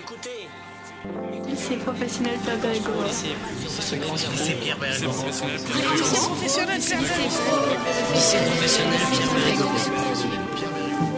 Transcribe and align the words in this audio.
Écoutez. 0.00 0.48
Lycée 1.46 1.76
professionnel 1.76 2.38
Pierre 2.42 2.58
Bérégovoy. 2.58 3.06
Lycée 3.06 3.36
Pierre 4.60 4.78
professionnel 4.78 6.80
Pierre. 6.80 7.00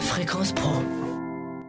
Fréquence 0.00 0.52
Pro. 0.52 0.82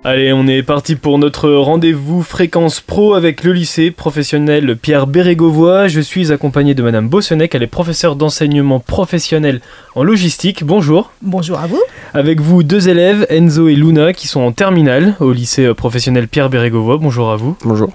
Allez, 0.05 0.33
on 0.33 0.47
est 0.47 0.63
parti 0.63 0.97
pour 0.97 1.17
notre 1.17 1.49
rendez-vous 1.49 2.23
fréquence 2.23 2.81
pro 2.81 3.13
avec 3.13 3.41
le 3.45 3.53
lycée 3.53 3.89
professionnel 3.89 4.75
Pierre 4.75 5.07
Bérégovoy. 5.07 5.87
Je 5.87 6.01
suis 6.01 6.33
accompagné 6.33 6.73
de 6.73 6.83
Madame 6.83 7.07
Bossenec, 7.07 7.55
elle 7.55 7.63
est 7.63 7.67
professeure 7.67 8.17
d'enseignement 8.17 8.81
professionnel 8.81 9.61
en 9.95 10.03
logistique. 10.03 10.65
Bonjour. 10.65 11.11
Bonjour 11.21 11.57
à 11.57 11.67
vous. 11.67 11.81
Avec 12.13 12.41
vous, 12.41 12.63
deux 12.63 12.89
élèves, 12.89 13.25
Enzo 13.29 13.69
et 13.69 13.75
Luna, 13.75 14.11
qui 14.11 14.27
sont 14.27 14.41
en 14.41 14.51
terminale 14.51 15.15
au 15.21 15.31
lycée 15.31 15.73
professionnel 15.73 16.27
Pierre 16.27 16.49
Bérégovoy. 16.49 16.97
Bonjour 16.97 17.31
à 17.31 17.37
vous. 17.37 17.55
Bonjour. 17.63 17.89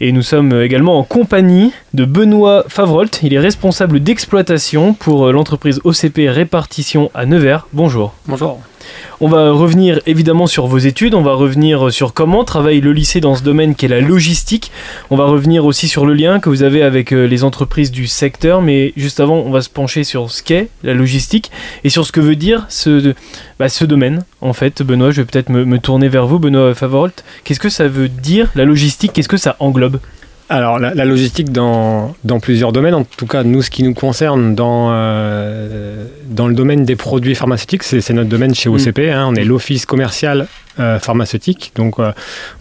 Et 0.00 0.12
nous 0.12 0.22
sommes 0.22 0.60
également 0.60 0.98
en 0.98 1.04
compagnie 1.04 1.72
de 1.94 2.04
Benoît 2.04 2.64
Favrolt. 2.68 3.20
Il 3.22 3.32
est 3.32 3.38
responsable 3.38 4.00
d'exploitation 4.00 4.92
pour 4.92 5.32
l'entreprise 5.32 5.80
OCP 5.84 6.28
Répartition 6.28 7.10
à 7.14 7.24
Nevers. 7.24 7.66
Bonjour. 7.72 8.12
Bonjour. 8.26 8.60
On 9.20 9.28
va 9.28 9.50
revenir 9.52 10.00
évidemment 10.06 10.46
sur 10.46 10.66
vos 10.66 10.78
études, 10.78 11.14
on 11.14 11.22
va 11.22 11.34
revenir 11.34 11.92
sur 11.92 12.14
comment 12.14 12.44
travaille 12.44 12.80
le 12.80 12.92
lycée 12.92 13.20
dans 13.20 13.34
ce 13.34 13.42
domaine 13.42 13.74
qui 13.74 13.84
est 13.84 13.88
la 13.88 14.00
logistique. 14.00 14.72
On 15.10 15.16
va 15.16 15.24
revenir 15.24 15.66
aussi 15.66 15.88
sur 15.88 16.06
le 16.06 16.14
lien 16.14 16.40
que 16.40 16.48
vous 16.48 16.62
avez 16.62 16.82
avec 16.82 17.12
euh, 17.12 17.26
les 17.26 17.44
entreprises 17.44 17.90
du 17.90 18.06
secteur, 18.06 18.62
mais 18.62 18.92
juste 18.96 19.20
avant, 19.20 19.36
on 19.36 19.50
va 19.50 19.60
se 19.60 19.68
pencher 19.68 20.04
sur 20.04 20.30
ce 20.30 20.42
qu'est 20.42 20.68
la 20.82 20.94
logistique 20.94 21.50
et 21.84 21.90
sur 21.90 22.06
ce 22.06 22.12
que 22.12 22.20
veut 22.20 22.36
dire 22.36 22.66
ce, 22.68 23.14
bah, 23.58 23.66
domaine. 23.82 24.24
En 24.40 24.52
fait, 24.52 24.82
Benoît, 24.82 25.10
je 25.10 25.20
vais 25.20 25.26
peut-être 25.26 25.50
me, 25.50 25.64
me 25.64 25.78
tourner 25.78 26.08
vers 26.08 26.26
vous, 26.26 26.38
Benoît 26.38 26.74
Favorolt. 26.74 27.24
Qu'est-ce 27.44 27.60
que 27.60 27.68
ça 27.68 27.88
veut 27.88 28.08
dire 28.08 28.50
la 28.54 28.64
logistique? 28.64 29.12
Qu'est-ce 29.12 29.28
que 29.28 29.36
ça 29.36 29.56
englobe? 29.58 29.98
Alors, 30.52 30.80
la, 30.80 30.92
la 30.94 31.04
logistique 31.04 31.52
dans, 31.52 32.14
dans 32.24 32.40
plusieurs 32.40 32.72
domaines, 32.72 32.94
en 32.94 33.04
tout 33.04 33.26
cas, 33.26 33.44
nous, 33.44 33.62
ce 33.62 33.70
qui 33.70 33.84
nous 33.84 33.94
concerne 33.94 34.56
dans, 34.56 34.88
euh, 34.90 36.04
dans 36.26 36.48
le 36.48 36.54
domaine 36.54 36.84
des 36.84 36.96
produits 36.96 37.36
pharmaceutiques, 37.36 37.84
c'est 37.84 38.12
notre 38.12 38.28
domaine 38.28 38.52
chez 38.52 38.68
OCP, 38.68 39.10
hein, 39.12 39.26
on 39.30 39.36
est 39.36 39.44
l'office 39.44 39.86
commercial 39.86 40.48
euh, 40.80 40.98
pharmaceutique. 40.98 41.70
Donc, 41.76 42.00
euh, 42.00 42.10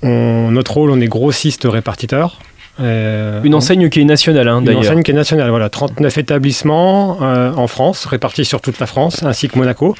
on- 0.03 0.51
notre 0.51 0.73
rôle, 0.75 0.91
on 0.91 0.99
est 1.01 1.07
grossiste 1.07 1.65
répartiteur. 1.67 2.39
Une 2.77 3.55
enseigne 3.55 3.89
qui 3.89 3.99
est 3.99 4.05
nationale, 4.05 4.47
hein, 4.47 4.59
Une 4.59 4.65
d'ailleurs. 4.65 4.81
enseigne 4.83 5.03
qui 5.03 5.11
est 5.11 5.13
nationale, 5.15 5.49
voilà, 5.49 5.67
39 5.69 6.17
établissements 6.17 7.17
en 7.19 7.67
France, 7.67 8.05
répartis 8.05 8.45
sur 8.45 8.61
toute 8.61 8.79
la 8.79 8.85
France, 8.85 9.21
ainsi 9.23 9.49
que 9.49 9.57
Monaco, 9.57 9.95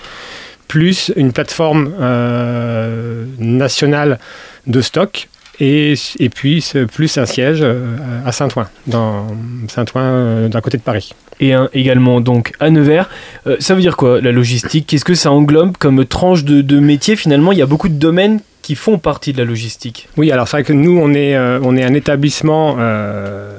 plus 0.69 1.11
une 1.17 1.33
plateforme 1.33 1.91
euh, 1.99 3.25
nationale 3.39 4.17
de 4.67 4.79
stock, 4.79 5.27
et, 5.59 5.93
et 6.19 6.29
puis 6.29 6.65
plus 6.93 7.17
un 7.17 7.25
siège 7.25 7.59
euh, 7.61 7.95
à 8.25 8.31
Saint-Ouen, 8.31 8.67
dans 8.87 9.27
Saint-Ouen, 9.67 10.01
euh, 10.01 10.47
d'un 10.47 10.61
côté 10.61 10.77
de 10.77 10.83
Paris. 10.83 11.13
et 11.39 11.53
un- 11.53 11.69
également 11.73 12.21
donc 12.21 12.53
à 12.59 12.69
Nevers. 12.69 13.09
Euh, 13.47 13.55
ça 13.59 13.73
veut 13.75 13.81
dire 13.81 13.95
quoi 13.97 14.21
la 14.21 14.31
logistique? 14.31 14.87
Qu'est-ce 14.87 15.05
que 15.05 15.15
ça 15.15 15.31
englobe 15.31 15.77
comme 15.77 16.05
tranche 16.05 16.43
de, 16.43 16.61
de 16.61 16.79
métier? 16.79 17.15
Finalement, 17.15 17.51
il 17.51 17.57
y 17.57 17.61
a 17.61 17.65
beaucoup 17.65 17.89
de 17.89 17.93
domaines 17.93 18.39
qui 18.61 18.75
font 18.75 18.97
partie 18.99 19.31
de 19.33 19.37
la 19.37 19.45
logistique. 19.45 20.09
Oui, 20.17 20.31
alors 20.31 20.47
c'est 20.47 20.57
vrai 20.57 20.63
que 20.63 20.73
nous, 20.73 20.97
on 20.99 21.13
est, 21.13 21.35
euh, 21.35 21.59
on 21.63 21.75
est 21.77 21.83
un 21.83 21.93
établissement 21.93 22.75
euh, 22.79 23.53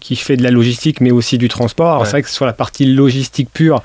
qui 0.00 0.14
fait 0.16 0.36
de 0.36 0.42
la 0.42 0.50
logistique, 0.50 1.00
mais 1.00 1.10
aussi 1.10 1.38
du 1.38 1.48
transport. 1.48 1.88
Alors 1.88 2.00
Ouais. 2.02 2.06
c'est 2.06 2.12
vrai 2.12 2.22
que 2.22 2.30
sur 2.30 2.44
la 2.46 2.52
partie 2.52 2.84
logistique 2.86 3.48
pure, 3.52 3.82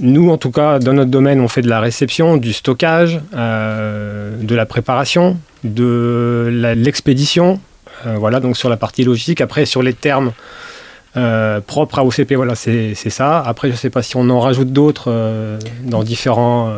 nous, 0.00 0.30
en 0.30 0.38
tout 0.38 0.50
cas, 0.50 0.78
dans 0.78 0.92
notre 0.92 1.10
domaine, 1.10 1.40
on 1.40 1.48
fait 1.48 1.62
de 1.62 1.68
la 1.68 1.80
réception, 1.80 2.36
du 2.36 2.52
stockage, 2.52 3.20
euh, 3.34 4.36
de 4.40 4.54
la 4.54 4.66
préparation, 4.66 5.36
de 5.62 6.74
l'expédition. 6.76 7.60
Euh, 8.06 8.16
voilà, 8.18 8.40
donc 8.40 8.56
sur 8.56 8.68
la 8.68 8.76
partie 8.76 9.04
logistique. 9.04 9.40
Après, 9.40 9.66
sur 9.66 9.82
les 9.82 9.92
termes 9.92 10.32
euh, 11.16 11.60
propres 11.60 12.00
à 12.00 12.04
OCP, 12.04 12.34
voilà, 12.34 12.54
c'est 12.56 12.94
ça. 12.94 13.40
Après, 13.40 13.68
je 13.68 13.74
ne 13.74 13.78
sais 13.78 13.90
pas 13.90 14.02
si 14.02 14.16
on 14.16 14.28
en 14.30 14.40
rajoute 14.40 14.72
d'autres 14.72 15.58
dans 15.84 16.02
différents, 16.02 16.74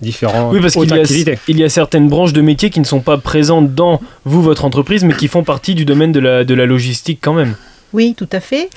différents 0.00 0.50
Oui, 0.50 0.60
parce 0.60 0.74
qu'il 0.74 0.92
y, 0.92 1.38
il 1.46 1.58
y 1.58 1.64
a 1.64 1.68
certaines 1.68 2.08
branches 2.08 2.32
de 2.32 2.40
métiers 2.40 2.70
qui 2.70 2.80
ne 2.80 2.84
sont 2.84 3.00
pas 3.00 3.18
présentes 3.18 3.74
dans 3.74 4.00
vous, 4.24 4.42
votre 4.42 4.64
entreprise, 4.64 5.04
mais 5.04 5.14
qui 5.14 5.28
font 5.28 5.44
partie 5.44 5.76
du 5.76 5.84
domaine 5.84 6.10
de 6.10 6.20
la, 6.20 6.44
de 6.44 6.54
la 6.54 6.66
logistique 6.66 7.20
quand 7.22 7.34
même. 7.34 7.54
Oui, 7.92 8.14
tout 8.16 8.28
à 8.32 8.40
fait. 8.40 8.68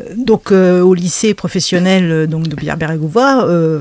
Euh, 0.00 0.04
Donc, 0.16 0.52
euh, 0.52 0.80
au 0.82 0.94
lycée 0.94 1.34
professionnel 1.34 2.10
euh, 2.10 2.26
donc, 2.26 2.48
de 2.48 2.54
Pierre 2.54 2.76
euh, 2.80 3.80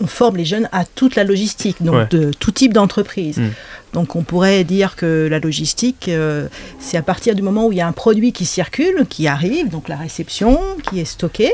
on 0.00 0.06
forme 0.08 0.36
les 0.38 0.44
jeunes 0.44 0.68
à 0.72 0.84
toute 0.84 1.14
la 1.14 1.22
logistique, 1.24 1.76
donc 1.80 1.94
Ouais. 1.94 2.06
de 2.10 2.32
tout 2.32 2.50
type 2.50 2.72
d'entreprise. 2.72 3.38
Mm. 3.38 3.50
Donc, 3.92 4.16
on 4.16 4.22
pourrait 4.22 4.64
dire 4.64 4.96
que 4.96 5.28
la 5.30 5.38
logistique, 5.38 6.06
euh, 6.08 6.48
c'est 6.80 6.96
à 6.96 7.02
partir 7.02 7.36
du 7.36 7.42
moment 7.42 7.66
où 7.66 7.72
il 7.72 7.78
y 7.78 7.80
a 7.80 7.86
un 7.86 7.92
produit 7.92 8.32
qui 8.32 8.44
circule, 8.44 9.06
qui 9.08 9.28
arrive, 9.28 9.68
donc 9.68 9.88
la 9.88 9.96
réception, 9.96 10.58
qui 10.90 10.98
est 11.00 11.04
stocké, 11.04 11.52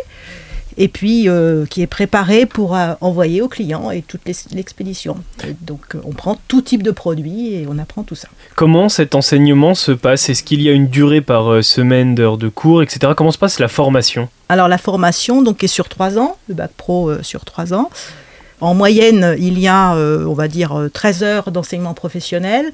et 0.76 0.88
puis 0.88 1.28
euh, 1.28 1.66
qui 1.66 1.82
est 1.82 1.86
préparé 1.86 2.46
pour 2.46 2.76
euh, 2.76 2.94
envoyer 3.00 3.42
au 3.42 3.48
client 3.48 3.90
et 3.90 4.02
toute 4.02 4.20
l'ex- 4.26 4.46
l'expédition. 4.52 5.16
Donc, 5.62 5.94
euh, 5.94 6.00
on 6.04 6.12
prend 6.12 6.38
tout 6.48 6.62
type 6.62 6.82
de 6.82 6.90
produit 6.90 7.54
et 7.54 7.66
on 7.68 7.78
apprend 7.78 8.02
tout 8.02 8.14
ça. 8.14 8.28
Comment 8.56 8.88
cet 8.88 9.14
enseignement 9.14 9.74
se 9.74 9.92
passe? 9.92 10.28
Est-ce 10.28 10.42
qu'il 10.42 10.62
y 10.62 10.68
a 10.68 10.72
une 10.72 10.88
durée 10.88 11.20
par 11.20 11.62
semaine 11.64 12.14
d'heures 12.14 12.38
de 12.38 12.48
cours, 12.48 12.82
etc. 12.82 13.12
Comment 13.16 13.32
se 13.32 13.38
passe 13.38 13.58
la 13.58 13.68
formation? 13.68 14.28
Alors 14.48 14.68
la 14.68 14.78
formation 14.78 15.42
donc 15.42 15.62
est 15.64 15.68
sur 15.68 15.88
trois 15.88 16.18
ans, 16.18 16.36
le 16.48 16.54
bac 16.54 16.70
pro 16.76 17.10
euh, 17.10 17.22
sur 17.22 17.44
trois 17.44 17.74
ans. 17.74 17.90
En 18.60 18.74
moyenne, 18.74 19.36
il 19.38 19.58
y 19.58 19.68
a, 19.68 19.94
on 19.96 20.34
va 20.34 20.46
dire, 20.46 20.72
euh, 20.78 20.88
13 20.90 21.22
heures 21.22 21.50
d'enseignement 21.50 21.94
professionnel 21.94 22.66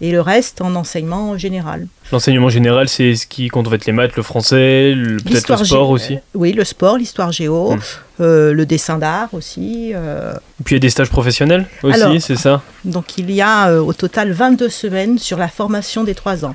et 0.00 0.12
le 0.12 0.20
reste 0.20 0.60
en 0.60 0.74
enseignement 0.74 1.38
général. 1.38 1.86
L'enseignement 2.12 2.48
général, 2.50 2.88
c'est 2.88 3.14
ce 3.14 3.26
qui 3.26 3.48
compte 3.48 3.66
en 3.66 3.70
fait 3.70 3.86
les 3.86 3.92
maths, 3.92 4.14
le 4.16 4.22
français, 4.22 4.92
le- 4.94 5.16
peut-être 5.16 5.48
le 5.58 5.64
sport 5.64 5.88
aussi. 5.90 6.18
Oui, 6.34 6.52
le 6.52 6.64
sport, 6.64 6.98
l'histoire 6.98 7.32
géo, 7.32 7.72
Mm. 7.76 7.80
euh, 8.20 8.52
le 8.52 8.66
dessin 8.66 8.98
d'art 8.98 9.28
aussi. 9.32 9.92
euh. 9.94 10.32
Et 10.60 10.64
puis 10.64 10.74
il 10.74 10.76
y 10.76 10.80
a 10.80 10.80
des 10.80 10.90
stages 10.90 11.08
professionnels 11.10 11.66
aussi, 11.82 12.02
Alors- 12.02 12.20
c'est 12.20 12.36
ça? 12.36 12.62
Donc 12.84 13.16
il 13.18 13.30
y 13.30 13.40
a 13.40 13.68
euh, 13.70 13.80
au 13.80 13.92
total 13.94 14.32
22 14.32 14.68
semaines 14.68 15.18
sur 15.18 15.38
la 15.38 15.48
formation 15.48 16.04
des 16.04 16.14
trois 16.14 16.44
ans, 16.44 16.54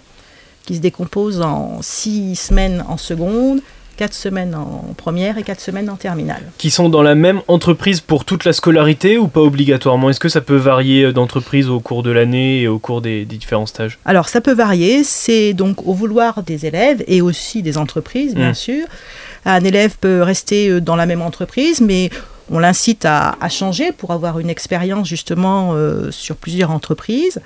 qui 0.65 0.75
se 0.75 0.81
décompose 0.81 1.41
en 1.41 1.79
6 1.81 2.35
semaines 2.35 2.85
en 2.87 2.97
seconde, 2.97 3.61
4 4.01 4.13
semaines 4.15 4.55
en 4.55 4.95
première 4.97 5.37
et 5.37 5.43
4 5.43 5.59
semaines 5.61 5.87
en 5.87 5.95
terminale. 5.95 6.41
Qui 6.57 6.71
sont 6.71 6.89
dans 6.89 7.03
la 7.03 7.13
même 7.13 7.41
entreprise 7.47 8.01
pour 8.01 8.25
toute 8.25 8.45
la 8.45 8.51
scolarité 8.53 9.19
ou 9.19 9.27
pas 9.27 9.41
obligatoirement? 9.41 10.09
Est-ce 10.09 10.19
que 10.19 10.27
ça 10.27 10.41
peut 10.41 10.55
varier 10.55 11.03
euh, 11.03 11.13
d'entreprise 11.13 11.69
au 11.69 11.79
cours 11.79 12.01
de 12.01 12.09
l'année 12.09 12.61
et 12.61 12.67
au 12.67 12.79
cours 12.79 13.01
des, 13.01 13.25
des 13.25 13.37
différents 13.37 13.67
stages? 13.67 13.99
Alors 14.05 14.27
ça 14.27 14.41
peut 14.41 14.53
varier, 14.55 15.03
c'est 15.03 15.53
donc 15.53 15.85
au 15.87 15.93
vouloir 15.93 16.41
des 16.41 16.65
élèves 16.65 17.03
et 17.05 17.21
aussi 17.21 17.61
des 17.61 17.77
entreprises, 17.77 18.33
bien 18.33 18.51
Mm. 18.51 18.55
sûr. 18.55 18.85
Un 19.45 19.63
élève 19.63 19.95
peut 20.01 20.23
rester 20.23 20.69
euh, 20.69 20.81
dans 20.81 20.95
la 20.95 21.05
même 21.05 21.21
entreprise, 21.21 21.79
mais 21.79 22.09
on 22.49 22.57
l'incite 22.57 23.05
à, 23.05 23.35
à 23.39 23.49
changer 23.49 23.91
pour 23.91 24.09
avoir 24.09 24.39
une 24.39 24.49
expérience 24.49 25.07
justement 25.07 25.73
euh, 25.75 26.09
sur 26.09 26.37
plusieurs 26.37 26.71
entreprises. 26.71 27.39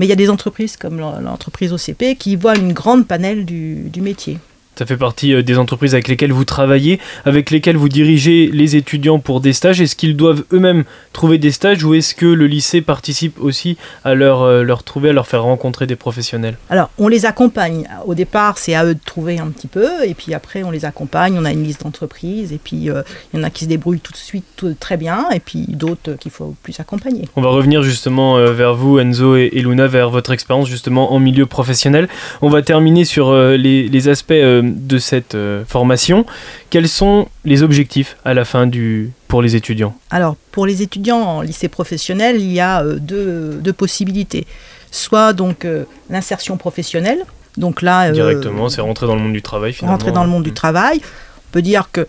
Mais 0.00 0.06
il 0.06 0.08
y 0.08 0.12
a 0.12 0.16
des 0.16 0.28
entreprises 0.28 0.76
comme 0.76 0.98
l'en- 0.98 1.20
l'entreprise 1.20 1.72
OCP 1.72 2.16
qui 2.18 2.34
voient 2.34 2.56
une 2.56 2.72
grande 2.72 3.06
panel 3.06 3.44
du, 3.44 3.90
du 3.90 4.00
métier. 4.00 4.38
Ça 4.76 4.86
fait 4.86 4.96
partie 4.96 5.32
euh, 5.34 5.42
des 5.42 5.58
entreprises 5.58 5.94
avec 5.94 6.08
lesquelles 6.08 6.32
vous 6.32 6.44
travaillez, 6.44 6.98
avec 7.24 7.50
lesquelles 7.50 7.76
vous 7.76 7.88
dirigez 7.88 8.50
les 8.52 8.76
étudiants 8.76 9.18
pour 9.18 9.40
des 9.40 9.52
stages. 9.52 9.80
Est-ce 9.80 9.96
qu'ils 9.96 10.16
doivent 10.16 10.44
eux-mêmes 10.52 10.84
trouver 11.12 11.38
des 11.38 11.52
stages 11.52 11.84
ou 11.84 11.94
est-ce 11.94 12.14
que 12.14 12.26
le 12.26 12.46
lycée 12.46 12.80
participe 12.80 13.40
aussi 13.40 13.76
à 14.04 14.14
leur, 14.14 14.42
euh, 14.42 14.62
leur 14.62 14.82
trouver, 14.82 15.10
à 15.10 15.12
leur 15.12 15.26
faire 15.26 15.42
rencontrer 15.42 15.86
des 15.86 15.96
professionnels? 15.96 16.56
Alors, 16.70 16.90
on 16.98 17.08
les 17.08 17.24
accompagne. 17.26 17.86
Au 18.06 18.14
départ, 18.14 18.58
c'est 18.58 18.74
à 18.74 18.84
eux 18.84 18.94
de 18.94 19.00
trouver 19.04 19.38
un 19.38 19.48
petit 19.48 19.68
peu, 19.68 19.86
et 20.04 20.14
puis 20.14 20.34
après, 20.34 20.62
on 20.62 20.70
les 20.70 20.84
accompagne. 20.84 21.36
On 21.38 21.44
a 21.44 21.52
une 21.52 21.62
liste 21.62 21.82
d'entreprises, 21.84 22.52
et 22.52 22.58
puis 22.62 22.90
euh, 22.90 23.02
il 23.32 23.38
y 23.38 23.40
en 23.40 23.44
a 23.44 23.50
qui 23.50 23.64
se 23.64 23.68
débrouillent 23.68 24.00
tout 24.00 24.12
de 24.12 24.16
suite 24.16 24.44
tout- 24.56 24.74
très 24.78 24.96
bien, 24.96 25.26
et 25.32 25.40
puis 25.40 25.66
d'autres 25.68 26.12
euh, 26.12 26.16
qu'il 26.16 26.30
faut 26.32 26.54
plus 26.62 26.78
accompagner. 26.80 27.28
On 27.36 27.42
va 27.42 27.50
revenir 27.50 27.82
justement 27.82 28.36
euh, 28.38 28.52
vers 28.52 28.74
vous, 28.74 28.98
Enzo 28.98 29.36
et, 29.36 29.50
et 29.52 29.62
Luna, 29.62 29.86
vers 29.86 30.10
votre 30.10 30.32
expérience 30.32 30.68
justement 30.68 31.12
en 31.12 31.20
milieu 31.20 31.46
professionnel. 31.46 32.08
On 32.42 32.48
va 32.48 32.62
terminer 32.62 33.04
sur 33.04 33.34
les, 33.34 33.88
les 33.88 34.08
aspects 34.08 34.32
de 34.64 34.98
cette 34.98 35.34
euh, 35.34 35.64
formation. 35.66 36.24
Quels 36.70 36.88
sont 36.88 37.28
les 37.44 37.62
objectifs 37.62 38.16
à 38.24 38.34
la 38.34 38.44
fin 38.44 38.66
du 38.66 39.10
pour 39.28 39.42
les 39.42 39.56
étudiants? 39.56 39.94
Alors, 40.10 40.36
pour 40.52 40.66
les 40.66 40.82
étudiants 40.82 41.20
en 41.20 41.40
lycée 41.42 41.68
professionnel, 41.68 42.40
il 42.40 42.52
y 42.52 42.60
a 42.60 42.82
euh, 42.82 42.98
deux, 42.98 43.58
deux 43.62 43.72
possibilités. 43.72 44.46
Soit 44.90 45.32
donc 45.32 45.64
euh, 45.64 45.84
l'insertion 46.10 46.56
professionnelle, 46.56 47.18
donc 47.56 47.82
là, 47.82 48.08
euh, 48.08 48.12
Directement, 48.12 48.68
c'est 48.68 48.80
rentrer 48.80 49.06
dans 49.06 49.14
le 49.16 49.20
monde 49.22 49.32
du 49.32 49.42
travail 49.42 49.72
finalement. 49.72 49.96
rentrer 49.96 50.12
dans 50.12 50.24
le 50.24 50.30
monde 50.30 50.44
du 50.44 50.50
Mm. 50.50 50.54
travail. 50.54 51.00
On 51.02 51.50
peut 51.52 51.62
dire 51.62 51.88
que 51.92 52.06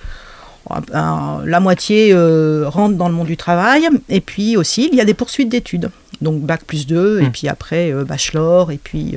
un- 0.70 0.82
un- 0.94 1.42
la 1.46 1.60
moitié 1.60 2.10
euh, 2.14 2.66
rentre 2.68 2.96
dans 2.96 3.08
le 3.10 3.14
monde 3.14 3.28
du 3.28 3.38
travail, 3.38 3.88
et 4.10 4.22
puis 4.22 4.58
aussi 4.58 4.90
il 4.92 4.98
y 4.98 5.02
a 5.02 5.06
des 5.06 5.14
poursuites 5.14 5.50
d'études. 5.50 5.90
Donc 6.22 6.42
bac 6.42 6.64
plus 6.66 6.88
2, 6.88 7.20
et 7.22 7.26
Mm. 7.26 7.32
puis 7.32 7.48
après 7.48 7.92
bachelor, 8.06 8.72
et 8.72 8.80
puis 8.84 9.16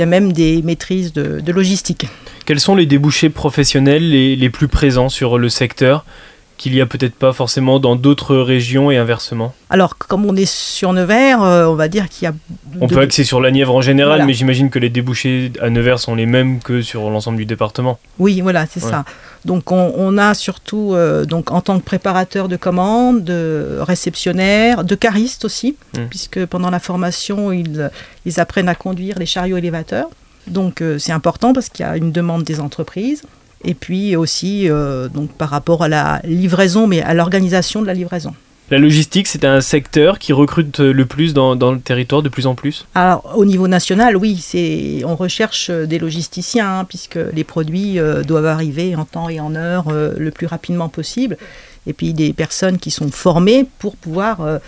il 0.00 0.04
y 0.04 0.04
a 0.04 0.06
même 0.06 0.32
des 0.32 0.62
maîtrises 0.62 1.12
de, 1.12 1.52
logistique. 1.52 2.06
Quels 2.46 2.58
sont 2.58 2.74
les 2.74 2.86
débouchés 2.86 3.28
professionnels 3.28 4.08
les 4.08 4.48
plus 4.48 4.66
présents 4.66 5.10
sur 5.10 5.36
le 5.36 5.50
secteur? 5.50 6.06
Qu'il 6.60 6.74
y 6.74 6.80
a 6.82 6.86
peut-être 6.86 7.14
pas 7.14 7.32
forcément 7.32 7.80
dans 7.80 7.96
d'autres 7.96 8.36
régions 8.36 8.90
et 8.90 8.98
inversement 8.98 9.54
Alors, 9.70 9.96
comme 9.96 10.26
on 10.26 10.36
est 10.36 10.44
sur 10.50 10.92
Nevers, 10.92 11.42
euh, 11.42 11.64
on 11.66 11.74
va 11.74 11.88
dire 11.88 12.06
qu'il 12.10 12.24
y 12.24 12.28
a. 12.28 12.34
On 12.82 12.86
de- 12.86 12.94
peut 12.94 13.00
axer 13.00 13.24
sur 13.24 13.40
la 13.40 13.50
Nièvre 13.50 13.74
en 13.74 13.80
général, 13.80 14.12
Voilà. 14.16 14.26
mais 14.26 14.34
j'imagine 14.34 14.68
que 14.68 14.78
les 14.78 14.90
débouchés 14.90 15.52
à 15.62 15.70
Nevers 15.70 15.98
sont 15.98 16.14
les 16.14 16.26
mêmes 16.26 16.60
que 16.60 16.82
sur 16.82 17.08
l'ensemble 17.08 17.38
du 17.38 17.46
département. 17.46 17.98
Oui, 18.18 18.42
voilà, 18.42 18.66
c'est 18.66 18.84
Ouais. 18.84 18.90
ça. 18.90 19.06
Donc, 19.46 19.72
on, 19.72 19.94
on 19.96 20.18
a 20.18 20.34
surtout, 20.34 20.92
euh, 20.92 21.24
donc, 21.24 21.50
en 21.50 21.62
tant 21.62 21.78
que 21.80 21.84
préparateur 21.84 22.46
de 22.46 22.56
commandes, 22.56 23.24
de 23.24 23.78
réceptionnaire, 23.80 24.84
de 24.84 24.94
cariste 24.94 25.46
aussi, 25.46 25.76
Mm. 25.96 26.00
puisque 26.10 26.44
pendant 26.44 26.68
la 26.70 26.78
formation, 26.80 27.52
ils, 27.52 27.90
ils 28.26 28.38
apprennent 28.38 28.68
à 28.68 28.74
conduire 28.74 29.18
les 29.18 29.24
chariots 29.26 29.56
élévateurs. 29.56 30.08
Donc, 30.46 30.82
euh, 30.82 30.98
c'est 30.98 31.12
important 31.12 31.52
parce 31.54 31.70
qu'il 31.70 31.86
y 31.86 31.88
a 31.88 31.96
une 31.96 32.12
demande 32.12 32.44
des 32.44 32.60
entreprises. 32.60 33.22
Et 33.64 33.74
puis 33.74 34.16
aussi, 34.16 34.70
euh, 34.70 35.08
donc, 35.08 35.30
par 35.32 35.50
rapport 35.50 35.82
à 35.82 35.88
la 35.88 36.20
livraison, 36.24 36.86
mais 36.86 37.02
à 37.02 37.12
l'organisation 37.14 37.82
de 37.82 37.86
la 37.86 37.94
livraison. 37.94 38.34
La 38.70 38.78
logistique, 38.78 39.26
c'est 39.26 39.44
un 39.44 39.60
secteur 39.60 40.20
qui 40.20 40.32
recrute 40.32 40.78
le 40.78 41.04
plus 41.04 41.34
dans, 41.34 41.56
dans 41.56 41.72
le 41.72 41.80
territoire 41.80 42.22
de 42.22 42.28
plus 42.28 42.46
en 42.46 42.54
plus? 42.54 42.86
Alors, 42.94 43.34
au 43.36 43.44
niveau 43.44 43.66
national, 43.66 44.16
oui, 44.16 44.38
c'est, 44.40 45.02
on 45.04 45.16
recherche 45.16 45.70
euh, 45.70 45.86
des 45.86 45.98
logisticiens, 45.98 46.78
hein, 46.78 46.84
puisque 46.84 47.18
les 47.34 47.42
produits 47.42 47.98
euh, 47.98 48.22
doivent 48.22 48.46
arriver 48.46 48.94
en 48.94 49.04
temps 49.04 49.28
et 49.28 49.40
en 49.40 49.56
heure 49.56 49.86
euh, 49.88 50.14
le 50.16 50.30
plus 50.30 50.46
rapidement 50.46 50.88
possible. 50.88 51.36
Et 51.88 51.92
puis, 51.92 52.14
des 52.14 52.32
personnes 52.32 52.78
qui 52.78 52.92
sont 52.92 53.10
formées 53.10 53.66
pour 53.80 53.96
pouvoir 53.96 54.40
euh, 54.40 54.58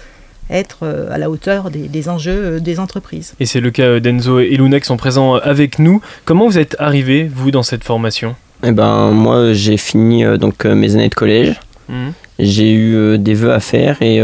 être 0.51 0.85
à 1.11 1.17
la 1.17 1.31
hauteur 1.31 1.71
des, 1.71 1.87
des 1.87 2.09
enjeux 2.09 2.61
des 2.61 2.81
entreprises. 2.81 3.35
Et 3.39 3.47
c'est 3.47 3.61
le 3.61 3.71
cas 3.71 4.01
d'Enzo 4.01 4.41
et 4.41 4.57
Luna 4.57 4.81
qui 4.81 4.87
sont 4.87 4.97
présents 4.97 5.37
avec 5.37 5.79
nous. 5.79 6.03
Comment 6.25 6.47
vous 6.47 6.59
êtes 6.59 6.75
arrivés, 6.81 7.31
vous, 7.33 7.53
dans 7.53 7.63
cette 7.63 7.85
formation? 7.85 8.35
Eh 8.65 8.71
ben, 8.71 9.11
moi, 9.11 9.53
j'ai 9.53 9.77
fini 9.77 10.25
euh, 10.25 10.37
donc 10.37 10.65
euh, 10.65 10.75
mes 10.75 10.95
années 10.95 11.09
de 11.09 11.15
collège. 11.15 11.61
Mhm. 11.89 12.13
J'ai 12.39 12.73
eu 12.73 12.95
euh, 12.95 13.19
des 13.19 13.35
vœux 13.35 13.53
à 13.53 13.61
faire 13.61 14.01
et 14.03 14.23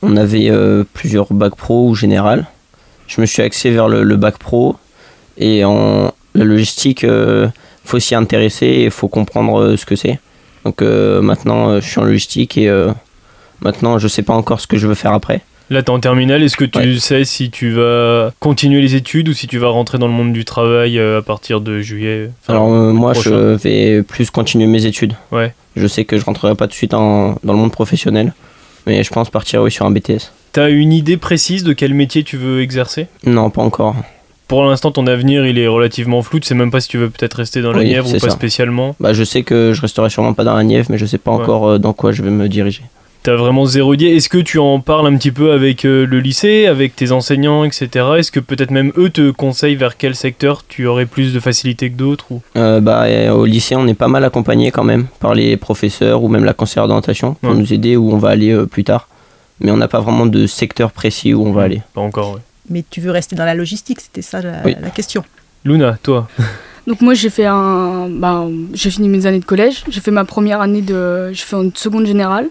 on 0.00 0.16
avait 0.16 0.50
plusieurs 0.94 1.32
bacs 1.32 1.56
pro 1.56 1.88
ou 1.88 1.94
général. 1.94 2.46
Je 3.06 3.20
me 3.20 3.26
suis 3.26 3.42
axé 3.42 3.70
vers 3.70 3.88
le, 3.88 4.02
le 4.02 4.16
bac 4.16 4.38
pro 4.38 4.76
et 5.38 5.64
en 5.64 6.12
la 6.34 6.44
logistique, 6.44 7.02
il 7.02 7.50
faut 7.84 7.98
s'y 7.98 8.14
intéresser 8.14 8.66
et 8.66 8.84
il 8.84 8.90
faut 8.90 9.08
comprendre 9.08 9.76
ce 9.76 9.84
que 9.84 9.96
c'est. 9.96 10.20
Donc 10.64 10.82
maintenant, 10.82 11.80
je 11.80 11.88
suis 11.88 11.98
en 11.98 12.04
logistique 12.04 12.58
et 12.58 12.70
maintenant, 13.60 13.98
je 13.98 14.06
sais 14.06 14.22
pas 14.22 14.34
encore 14.34 14.60
ce 14.60 14.66
que 14.66 14.76
je 14.76 14.86
veux 14.86 14.94
faire 14.94 15.12
après. 15.12 15.40
Là, 15.70 15.82
t'es 15.82 15.90
en 15.90 16.00
terminale. 16.00 16.42
Est-ce 16.42 16.56
que 16.56 16.64
tu 16.64 16.78
Ouais. 16.78 16.98
sais 16.98 17.24
si 17.24 17.50
tu 17.50 17.70
vas 17.72 18.32
continuer 18.40 18.80
les 18.80 18.94
études 18.94 19.28
ou 19.28 19.32
si 19.34 19.46
tu 19.46 19.58
vas 19.58 19.68
rentrer 19.68 19.98
dans 19.98 20.06
le 20.06 20.12
monde 20.14 20.32
du 20.32 20.44
travail 20.44 20.98
euh, 20.98 21.18
à 21.18 21.22
partir 21.22 21.60
de 21.60 21.80
juillet 21.80 22.30
Alors 22.48 22.72
euh, 22.72 22.92
moi, 22.92 23.12
prochain 23.12 23.30
je 23.30 23.34
vais 23.56 24.02
plus 24.02 24.30
continuer 24.30 24.66
mes 24.66 24.86
études. 24.86 25.12
Ouais. 25.32 25.52
Je 25.76 25.86
sais 25.86 26.04
que 26.04 26.18
je 26.18 26.24
rentrerai 26.24 26.54
pas 26.54 26.66
tout 26.66 26.70
de 26.72 26.74
suite 26.76 26.94
en- 26.94 27.36
dans 27.44 27.52
le 27.52 27.58
monde 27.58 27.72
professionnel, 27.72 28.32
mais 28.86 29.02
je 29.02 29.10
pense 29.10 29.28
partir 29.30 29.62
oui, 29.62 29.70
sur 29.70 29.84
un 29.86 29.90
BTS. 29.90 30.32
T'as 30.52 30.70
une 30.70 30.92
idée 30.92 31.18
précise 31.18 31.62
de 31.64 31.72
quel 31.74 31.92
métier 31.92 32.22
tu 32.24 32.36
veux 32.38 32.62
exercer? 32.62 33.06
Non, 33.24 33.50
pas 33.50 33.62
encore. 33.62 33.94
Pour 34.48 34.64
l'instant, 34.64 34.90
ton 34.90 35.06
avenir, 35.06 35.46
il 35.46 35.58
est 35.58 35.66
relativement 35.68 36.22
flou. 36.22 36.40
Tu 36.40 36.48
sais 36.48 36.54
même 36.54 36.70
pas 36.70 36.80
si 36.80 36.88
tu 36.88 36.96
veux 36.96 37.10
peut-être 37.10 37.34
rester 37.34 37.60
dans 37.60 37.72
la 37.72 37.80
Oui, 37.80 37.84
Nièvre 37.88 38.08
ou 38.08 38.12
pas 38.12 38.18
ça. 38.18 38.30
spécialement. 38.30 38.96
Bah, 38.98 39.12
je 39.12 39.22
sais 39.22 39.42
que 39.42 39.72
je 39.74 39.82
resterai 39.82 40.08
sûrement 40.08 40.32
pas 40.32 40.44
dans 40.44 40.56
la 40.56 40.64
Nièvre, 40.64 40.86
mais 40.90 40.96
je 40.96 41.04
sais 41.04 41.18
pas 41.18 41.32
Ouais. 41.36 41.42
encore 41.42 41.68
euh, 41.68 41.78
dans 41.78 41.92
quoi 41.92 42.12
je 42.12 42.22
vais 42.22 42.30
me 42.30 42.48
diriger. 42.48 42.80
T'as 43.24 43.34
vraiment 43.34 43.66
zéro 43.66 43.94
idée. 43.94 44.06
Est-ce 44.06 44.28
que 44.28 44.38
tu 44.38 44.58
en 44.58 44.80
parles 44.80 45.06
un 45.06 45.16
petit 45.16 45.32
peu 45.32 45.52
avec 45.52 45.84
euh, 45.84 46.06
le 46.06 46.20
lycée, 46.20 46.66
avec 46.66 46.94
tes 46.96 47.10
enseignants, 47.12 47.64
etc. 47.64 48.06
Est-ce 48.16 48.30
que 48.30 48.40
peut-être 48.40 48.70
même 48.70 48.92
eux 48.96 49.10
te 49.10 49.30
conseillent 49.32 49.74
vers 49.74 49.96
quel 49.96 50.14
secteur 50.14 50.62
tu 50.66 50.86
aurais 50.86 51.04
plus 51.04 51.34
de 51.34 51.40
facilité 51.40 51.90
que 51.90 51.96
d'autres 51.96 52.26
ou... 52.30 52.40
Euh, 52.56 52.80
bah, 52.80 53.10
et 53.10 53.28
au 53.28 53.44
lycée, 53.44 53.74
on 53.76 53.86
est 53.88 53.94
pas 53.94 54.08
mal 54.08 54.24
accompagné 54.24 54.70
quand 54.70 54.84
même 54.84 55.06
par 55.20 55.34
les 55.34 55.56
professeurs 55.56 56.22
ou 56.22 56.28
même 56.28 56.44
la 56.44 56.54
conseillère 56.54 56.86
d'orientation 56.86 57.34
pour 57.34 57.50
Ouais. 57.50 57.56
nous 57.58 57.72
aider 57.72 57.96
où 57.96 58.12
on 58.12 58.18
va 58.18 58.30
aller 58.30 58.52
euh, 58.52 58.66
plus 58.66 58.84
tard. 58.84 59.08
Mais 59.60 59.72
on 59.72 59.76
n'a 59.76 59.88
pas 59.88 60.00
vraiment 60.00 60.24
de 60.26 60.46
secteur 60.46 60.92
précis 60.92 61.34
où 61.34 61.44
on 61.44 61.52
va 61.52 61.62
aller. 61.64 61.82
Pas 61.94 62.00
encore, 62.00 62.34
ouais. 62.34 62.40
Mais 62.70 62.84
tu 62.88 63.00
veux 63.00 63.10
rester 63.10 63.34
dans 63.34 63.44
la 63.46 63.54
logistique, 63.56 64.00
c'était 64.00 64.22
ça 64.22 64.40
la, 64.40 64.62
Oui. 64.64 64.76
la 64.80 64.90
question. 64.90 65.24
Luna, 65.64 65.98
toi? 66.02 66.28
Donc 66.86 67.00
moi 67.02 67.12
j'ai 67.12 67.28
fait 67.28 67.44
un, 67.46 68.08
ben, 68.08 68.48
j'ai 68.72 68.90
fini 68.90 69.08
mes 69.10 69.26
années 69.26 69.40
de 69.40 69.44
collège, 69.44 69.84
j'ai 69.90 70.00
fait 70.00 70.10
ma 70.12 70.24
première 70.24 70.60
année 70.62 70.80
de, 70.80 71.30
j'ai 71.32 71.44
fait 71.44 71.56
une 71.56 71.72
seconde 71.74 72.06
générale 72.06 72.46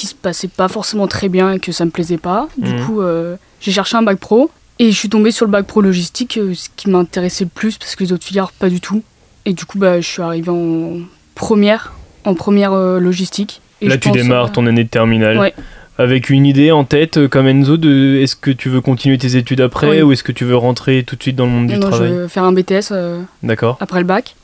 qui 0.00 0.06
se 0.06 0.14
passait 0.14 0.48
pas 0.48 0.68
forcément 0.68 1.06
très 1.06 1.28
bien 1.28 1.52
et 1.52 1.58
que 1.58 1.72
ça 1.72 1.84
me 1.84 1.90
plaisait 1.90 2.16
pas. 2.18 2.48
Du 2.56 2.72
Mhm. 2.72 2.84
coup 2.86 3.00
euh, 3.02 3.36
j'ai 3.60 3.70
cherché 3.72 3.96
un 3.96 4.02
bac 4.02 4.18
pro 4.18 4.50
et 4.78 4.90
je 4.90 4.96
suis 4.96 5.10
tombée 5.10 5.30
sur 5.30 5.44
le 5.44 5.50
bac 5.52 5.66
pro 5.66 5.82
logistique, 5.82 6.38
euh, 6.38 6.54
ce 6.54 6.68
qui 6.74 6.88
m'intéressait 6.88 7.44
le 7.44 7.50
plus 7.54 7.76
parce 7.76 7.94
que 7.96 8.04
les 8.04 8.12
autres 8.12 8.24
filières 8.24 8.50
pas 8.52 8.70
du 8.70 8.80
tout. 8.80 9.02
Et 9.44 9.52
du 9.52 9.64
coup 9.66 9.78
bah 9.78 10.00
je 10.00 10.06
suis 10.08 10.22
arrivée 10.22 10.50
en 10.50 11.00
première, 11.34 11.92
en 12.24 12.34
première 12.34 12.72
euh, 12.72 12.98
logistique. 12.98 13.60
Et 13.82 13.88
Là, 13.88 13.94
je 13.96 14.00
tu 14.00 14.10
démarres 14.10 14.52
ton 14.52 14.66
année 14.66 14.84
de 14.84 14.88
terminale. 14.88 15.38
Ouais. 15.38 15.54
Avec 15.98 16.30
une 16.30 16.46
idée 16.46 16.70
en 16.70 16.84
tête, 16.84 17.28
comme 17.28 17.46
Enzo, 17.46 17.76
de 17.76 18.16
est-ce 18.22 18.34
que 18.36 18.50
tu 18.50 18.70
veux 18.70 18.80
continuer 18.80 19.18
tes 19.18 19.36
études 19.36 19.60
après 19.60 19.90
Oui. 19.90 20.02
ou 20.02 20.12
est-ce 20.12 20.22
que 20.22 20.32
tu 20.32 20.44
veux 20.46 20.56
rentrer 20.56 21.02
tout 21.06 21.14
de 21.16 21.22
suite 21.22 21.36
dans 21.36 21.44
le 21.44 21.50
monde 21.50 21.66
du 21.66 21.74
non, 21.76 21.88
je 21.88 21.92
travail 21.92 22.12
vais 22.12 22.28
faire 22.28 22.44
un 22.44 22.52
BTS 22.52 22.88
euh, 22.92 23.20
D'accord. 23.42 23.76
après 23.80 23.98
le 24.00 24.06
bac. 24.06 24.34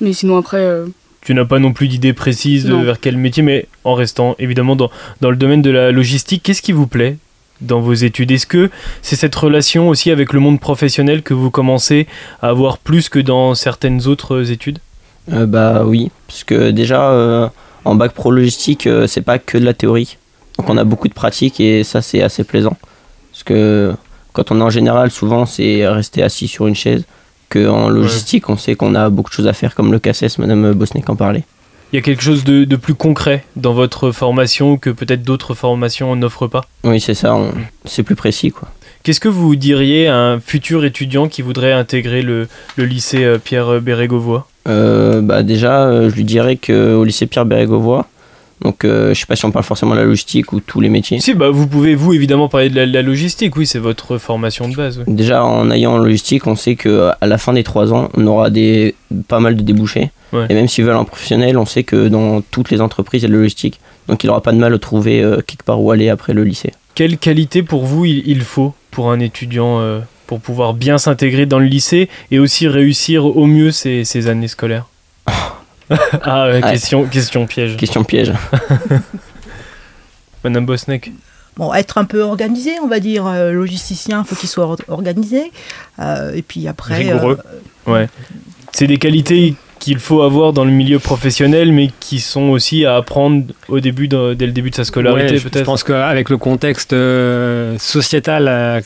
Mais 0.00 0.12
sinon 0.12 0.36
après 0.36 0.58
euh, 0.58 0.86
Tu 1.22 1.34
n'as 1.34 1.44
pas 1.44 1.58
non 1.58 1.72
plus 1.72 1.88
d'idée 1.88 2.12
précise 2.12 2.64
de 2.64 2.72
Non. 2.72 2.82
vers 2.82 2.98
quel 2.98 3.16
métier, 3.16 3.42
mais 3.42 3.66
en 3.84 3.94
restant 3.94 4.36
évidemment 4.38 4.74
dans, 4.76 4.90
dans 5.20 5.30
le 5.30 5.36
domaine 5.36 5.62
de 5.62 5.70
la 5.70 5.92
logistique, 5.92 6.42
qu'est-ce 6.42 6.62
qui 6.62 6.72
vous 6.72 6.86
plaît 6.86 7.16
dans 7.60 7.80
vos 7.80 7.92
études? 7.92 8.30
Est-ce 8.30 8.46
que 8.46 8.70
c'est 9.02 9.16
cette 9.16 9.34
relation 9.34 9.88
aussi 9.88 10.10
avec 10.10 10.32
le 10.32 10.40
monde 10.40 10.60
professionnel 10.60 11.22
que 11.22 11.34
vous 11.34 11.50
commencez 11.50 12.06
à 12.40 12.48
avoir 12.48 12.78
plus 12.78 13.08
que 13.08 13.18
dans 13.18 13.54
certaines 13.54 14.06
autres 14.06 14.50
études? 14.50 14.78
Euh, 15.32 15.46
bah 15.46 15.82
oui, 15.84 16.10
parce 16.26 16.44
que 16.44 16.70
déjà 16.70 17.10
euh, 17.10 17.48
en 17.84 17.94
bac 17.94 18.12
pro 18.12 18.30
logistique, 18.30 18.86
euh, 18.86 19.06
c'est 19.06 19.20
pas 19.20 19.38
que 19.38 19.58
de 19.58 19.64
la 19.64 19.74
théorie. 19.74 20.16
Donc 20.58 20.70
on 20.70 20.76
a 20.78 20.84
beaucoup 20.84 21.08
de 21.08 21.14
pratique 21.14 21.60
et 21.60 21.84
ça 21.84 22.00
c'est 22.00 22.22
assez 22.22 22.44
plaisant. 22.44 22.76
Parce 23.30 23.42
que 23.44 23.92
quand 24.32 24.50
on 24.50 24.60
est 24.60 24.64
en 24.64 24.70
général, 24.70 25.10
souvent 25.10 25.44
c'est 25.44 25.86
rester 25.86 26.22
assis 26.22 26.48
sur 26.48 26.66
une 26.66 26.74
chaise. 26.74 27.04
Que 27.50 27.68
en 27.68 27.88
logistique, 27.88 28.48
on 28.48 28.56
sait 28.56 28.74
qu'on 28.76 28.94
a 28.94 29.10
beaucoup 29.10 29.28
de 29.30 29.34
choses 29.34 29.48
à 29.48 29.52
faire, 29.52 29.74
comme 29.74 29.92
le 29.92 29.98
CACES, 29.98 30.38
Madame 30.38 30.72
Bosnek 30.72 31.10
en 31.10 31.16
parlait. 31.16 31.44
Il 31.92 31.96
y 31.96 31.98
a 31.98 32.02
quelque 32.02 32.22
chose 32.22 32.44
de, 32.44 32.64
de 32.64 32.76
plus 32.76 32.94
concret 32.94 33.44
dans 33.56 33.72
votre 33.72 34.12
formation 34.12 34.76
que 34.76 34.90
peut-être 34.90 35.22
d'autres 35.24 35.54
formations 35.54 36.14
n'offrent 36.14 36.46
pas? 36.46 36.60
Oui, 36.84 37.00
c'est 37.00 37.14
ça, 37.14 37.34
on- 37.34 37.52
c'est 37.84 38.04
plus 38.04 38.14
précis 38.14 38.52
quoi. 38.52 38.68
Qu'est-ce 39.02 39.18
que 39.18 39.28
vous 39.28 39.56
diriez 39.56 40.06
à 40.06 40.16
un 40.16 40.38
futur 40.40 40.84
étudiant 40.84 41.26
qui 41.26 41.42
voudrait 41.42 41.72
intégrer 41.72 42.22
le, 42.22 42.46
le 42.76 42.84
lycée 42.84 43.24
euh, 43.24 43.38
Pierre 43.38 43.80
Bérégovoy? 43.80 44.42
Euh, 44.68 45.20
bah 45.22 45.42
déjà, 45.42 45.86
euh, 45.86 46.08
je 46.10 46.14
lui 46.14 46.24
dirais 46.24 46.56
qu'au 46.56 47.02
lycée 47.02 47.26
Pierre 47.26 47.46
Bérégovoy, 47.46 48.04
donc 48.62 48.84
euh, 48.84 49.14
je 49.14 49.20
sais 49.20 49.26
pas 49.26 49.36
si 49.36 49.44
on 49.44 49.50
parle 49.50 49.64
forcément 49.64 49.92
de 49.92 50.00
la 50.00 50.04
logistique 50.04 50.52
ou 50.52 50.60
tous 50.60 50.80
les 50.80 50.88
métiers. 50.88 51.20
Si, 51.20 51.34
bah, 51.34 51.50
vous 51.50 51.66
pouvez, 51.66 51.94
vous, 51.94 52.12
évidemment, 52.12 52.48
parler 52.48 52.68
de 52.68 52.80
la, 52.80 53.02
logistique. 53.02 53.56
Oui, 53.56 53.66
c'est 53.66 53.78
votre 53.78 54.18
formation 54.18 54.68
de 54.68 54.76
base. 54.76 55.02
Déjà, 55.06 55.44
en 55.44 55.70
ayant 55.70 55.94
en 55.94 55.98
logistique, 55.98 56.46
on 56.46 56.56
sait 56.56 56.76
qu'à 56.76 57.16
la 57.22 57.38
fin 57.38 57.54
des 57.54 57.64
trois 57.64 57.94
ans, 57.94 58.10
on 58.14 58.26
aura 58.26 58.50
des, 58.50 58.94
pas 59.28 59.40
mal 59.40 59.56
de 59.56 59.62
débouchés. 59.62 60.10
Ouais. 60.32 60.46
Et 60.48 60.54
même 60.54 60.68
s'ils 60.68 60.84
veulent 60.84 60.96
un 60.96 61.04
professionnel, 61.04 61.56
on 61.56 61.64
sait 61.64 61.84
que 61.84 62.08
dans 62.08 62.42
toutes 62.42 62.70
les 62.70 62.80
entreprises, 62.80 63.22
il 63.22 63.24
y 63.24 63.26
a 63.26 63.28
de 63.28 63.34
la 63.34 63.40
logistique. 63.40 63.80
Donc 64.08 64.24
il 64.24 64.26
n'aura 64.26 64.42
pas 64.42 64.52
de 64.52 64.58
mal 64.58 64.74
à 64.74 64.78
trouver 64.78 65.22
euh, 65.22 65.40
quelque 65.46 65.64
part 65.64 65.80
où 65.80 65.90
aller 65.90 66.08
après 66.08 66.34
le 66.34 66.44
lycée. 66.44 66.72
Quelle 66.94 67.16
qualité 67.16 67.62
pour 67.62 67.84
vous 67.84 68.04
il, 68.04 68.22
il 68.26 68.42
faut 68.42 68.74
pour 68.90 69.10
un 69.10 69.20
étudiant 69.20 69.80
euh, 69.80 70.00
pour 70.26 70.40
pouvoir 70.40 70.74
bien 70.74 70.98
s'intégrer 70.98 71.46
dans 71.46 71.58
le 71.58 71.66
lycée 71.66 72.08
et 72.30 72.38
aussi 72.38 72.68
réussir 72.68 73.24
au 73.24 73.46
mieux 73.46 73.70
ses, 73.70 74.04
ses 74.04 74.28
années 74.28 74.48
scolaires? 74.48 74.86
Ah, 76.22 76.46
ouais, 76.46 76.62
Ouais. 76.62 76.70
question, 76.72 77.04
question 77.06 77.46
piège. 77.46 77.76
Question 77.76 78.04
piège. 78.04 78.32
Madame 80.44 80.64
Bosnek. 80.66 81.12
Bon, 81.56 81.74
être 81.74 81.98
un 81.98 82.04
peu 82.04 82.22
organisé, 82.22 82.72
on 82.82 82.86
va 82.86 83.00
dire. 83.00 83.26
euh, 83.26 83.52
logisticien, 83.52 84.24
faut 84.24 84.34
qu'il 84.36 84.48
soit 84.48 84.64
or- 84.64 84.78
organisé. 84.88 85.50
Euh, 85.98 86.32
et 86.34 86.42
puis 86.42 86.66
après. 86.68 86.94
Rigoureux. 86.96 87.38
euh, 87.86 87.92
Ouais. 87.92 88.08
C'est 88.72 88.86
des 88.86 88.98
qualités 88.98 89.54
qu'il 89.78 89.98
faut 89.98 90.22
avoir 90.22 90.52
dans 90.52 90.64
le 90.64 90.70
milieu 90.70 90.98
professionnel, 90.98 91.72
mais 91.72 91.90
qui 92.00 92.20
sont 92.20 92.50
aussi 92.50 92.84
à 92.84 92.96
apprendre 92.96 93.44
au 93.68 93.80
début 93.80 94.06
de- 94.08 94.34
dès 94.34 94.46
le 94.46 94.52
début 94.52 94.70
de 94.70 94.74
sa 94.76 94.84
scolarité, 94.84 95.22
Ouais, 95.32 95.36
je, 95.38 95.42
je 95.42 95.48
peut-être. 95.48 95.64
pense 95.66 95.82
qu'avec 95.82 96.30
le 96.30 96.36
contexte 96.36 96.92
euh, 96.92 97.76
sociétal, 97.78 98.46
euh, 98.48 98.80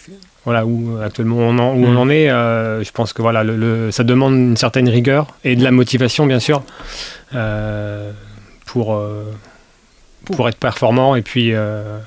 voilà, 0.45 0.67
où 0.67 0.99
actuellement 1.03 1.37
on 1.39 1.59
en, 1.59 1.75
où 1.75 1.79
Mm. 1.87 1.97
on 1.97 1.97
en 1.97 2.09
est, 2.11 2.29
euh, 2.31 2.83
je 2.85 2.91
pense 2.93 3.13
que 3.13 3.23
voilà, 3.23 3.43
le, 3.45 3.57
le- 3.57 3.91
ça 3.91 4.05
demande 4.05 4.35
une 4.35 4.57
certaine 4.57 4.89
rigueur 4.89 5.27
et 5.45 5.57
de 5.57 5.65
la 5.65 5.71
motivation, 5.71 6.27
bien 6.27 6.39
sûr, 6.41 6.63
euh, 7.35 8.13
pour, 8.67 8.95
euh, 8.95 9.25
pour 10.27 10.49
être 10.49 10.59
performant 10.59 11.17
et 11.17 11.23
puis 11.23 11.51
euh, 11.55 11.99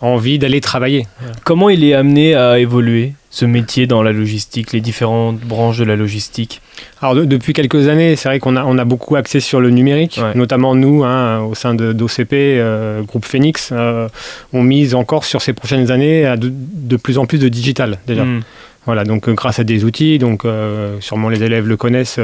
envie 0.00 0.38
d'aller 0.38 0.60
travailler. 0.60 1.06
Comment 1.44 1.68
il 1.70 1.84
est 1.84 1.94
amené 1.94 2.34
à 2.34 2.58
évoluer? 2.58 3.14
Ce 3.30 3.44
métier 3.44 3.86
dans 3.86 4.02
la 4.02 4.12
logistique, 4.12 4.72
les 4.72 4.80
différentes 4.80 5.38
branches 5.40 5.76
de 5.78 5.84
la 5.84 5.96
logistique 5.96 6.62
Alors 7.02 7.14
de- 7.14 7.24
depuis 7.26 7.52
quelques 7.52 7.86
années, 7.88 8.16
c'est 8.16 8.28
vrai 8.28 8.38
qu'on 8.38 8.56
a, 8.56 8.64
on 8.64 8.78
a 8.78 8.84
beaucoup 8.86 9.16
axé 9.16 9.40
sur 9.40 9.60
le 9.60 9.68
numérique, 9.70 10.18
Ouais. 10.22 10.32
notamment 10.34 10.74
nous, 10.74 11.04
hein, 11.04 11.40
au 11.40 11.54
sein 11.54 11.74
de 11.74 11.92
d'OCP, 11.92 12.32
euh, 12.32 13.02
groupe 13.02 13.26
Phoenix, 13.26 13.68
euh, 13.72 14.08
on 14.54 14.62
mise 14.62 14.94
encore 14.94 15.24
sur 15.24 15.42
ces 15.42 15.52
prochaines 15.52 15.90
années 15.90 16.24
à 16.24 16.36
de, 16.38 16.50
de 16.52 16.96
plus 16.96 17.18
en 17.18 17.26
plus 17.26 17.38
de 17.38 17.48
digital 17.48 17.98
déjà. 18.06 18.24
Hmm. 18.24 18.40
Voilà, 18.86 19.04
donc 19.04 19.28
euh, 19.28 19.32
grâce 19.34 19.58
à 19.58 19.64
des 19.64 19.84
outils, 19.84 20.18
donc 20.18 20.46
euh, 20.46 20.96
sûrement 21.00 21.28
les 21.28 21.42
élèves 21.42 21.66
le 21.68 21.76
connaissent, 21.76 22.20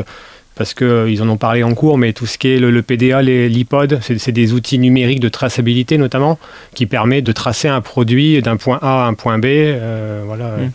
parce 0.54 0.73
qu'ils 0.73 1.20
en 1.20 1.28
ont 1.28 1.37
parlé 1.37 1.62
en 1.64 1.75
cours, 1.75 1.99
mais 1.99 2.12
tout 2.14 2.26
ce 2.26 2.38
qui 2.38 2.49
est 2.49 2.58
le, 2.58 2.70
le 2.70 2.80
PDA, 2.80 3.20
l'iPod, 3.23 3.99
c'est 4.00 4.30
des 4.32 4.52
outils 4.52 4.78
numériques 4.78 5.18
de 5.20 5.28
traçabilité 5.28 5.99
notamment, 5.99 6.38
qui 6.75 6.87
permet 6.87 7.20
de 7.23 7.32
tracer 7.32 7.68
un 7.68 7.80
produit 7.82 8.40
d'un 8.40 8.56
point 8.56 8.78
A 8.80 9.04
à 9.04 9.06
un 9.08 9.14
point 9.14 9.38
B, 9.38 9.46
euh, 9.46 10.23
voilà, 10.25 10.44
Mm. 10.56 10.70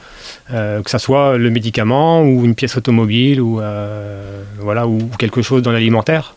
Euh, 0.53 0.81
que 0.81 0.89
ça 0.89 0.99
soit 0.99 1.37
le 1.37 1.49
médicament 1.49 2.21
ou 2.23 2.45
une 2.45 2.55
pièce 2.55 2.75
automobile 2.77 3.39
ou, 3.41 3.59
euh, 3.61 4.41
voilà, 4.59 4.87
ou 4.87 4.99
quelque 5.17 5.41
chose 5.41 5.61
dans 5.61 5.71
l'alimentaire. 5.71 6.35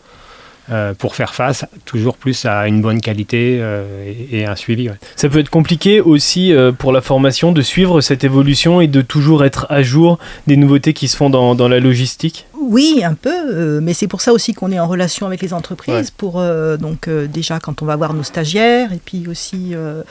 euh, 0.71 0.93
pour 0.93 1.13
faire 1.15 1.33
face 1.35 1.65
toujours 1.83 2.15
plus 2.15 2.45
à 2.45 2.69
une 2.69 2.81
bonne 2.81 3.01
qualité 3.01 3.57
euh, 3.59 3.83
et, 4.31 4.39
et 4.39 4.45
un 4.45 4.55
suivi. 4.55 4.87
ouais. 4.89 4.95
Ça 5.17 5.27
peut 5.27 5.39
être 5.39 5.49
compliqué 5.49 5.99
aussi 5.99 6.53
euh, 6.53 6.71
pour 6.71 6.93
la 6.93 7.01
formation 7.01 7.51
de 7.51 7.61
suivre 7.61 7.99
cette 7.99 8.23
évolution 8.23 8.79
et 8.79 8.87
de 8.87 9.01
toujours 9.01 9.43
être 9.43 9.67
à 9.69 9.81
jour 9.83 10.19
des 10.47 10.55
nouveautés 10.55 10.93
qui 10.93 11.09
se 11.09 11.17
font 11.17 11.29
dans, 11.29 11.53
dans 11.53 11.67
la 11.67 11.81
logistique? 11.81 12.45
Oui, 12.57 13.01
un 13.03 13.13
peu, 13.13 13.29
euh, 13.53 13.81
mais 13.83 13.93
c'est 13.93 14.07
pour 14.07 14.21
ça 14.21 14.31
aussi 14.31 14.53
qu'on 14.53 14.71
est 14.71 14.79
en 14.79 14.87
relation 14.87 15.27
avec 15.27 15.41
les 15.41 15.53
entreprises, 15.53 15.95
Ouais. 15.95 16.03
pour 16.17 16.39
euh, 16.39 16.77
donc 16.77 17.09
euh, 17.09 17.27
déjà 17.27 17.59
quand 17.59 17.81
on 17.81 17.85
va 17.85 17.97
voir 17.97 18.13
nos 18.13 18.23
stagiaires, 18.23 18.93
et 18.93 19.01
puis 19.03 19.25
aussi 19.29 19.71
euh, 19.73 20.01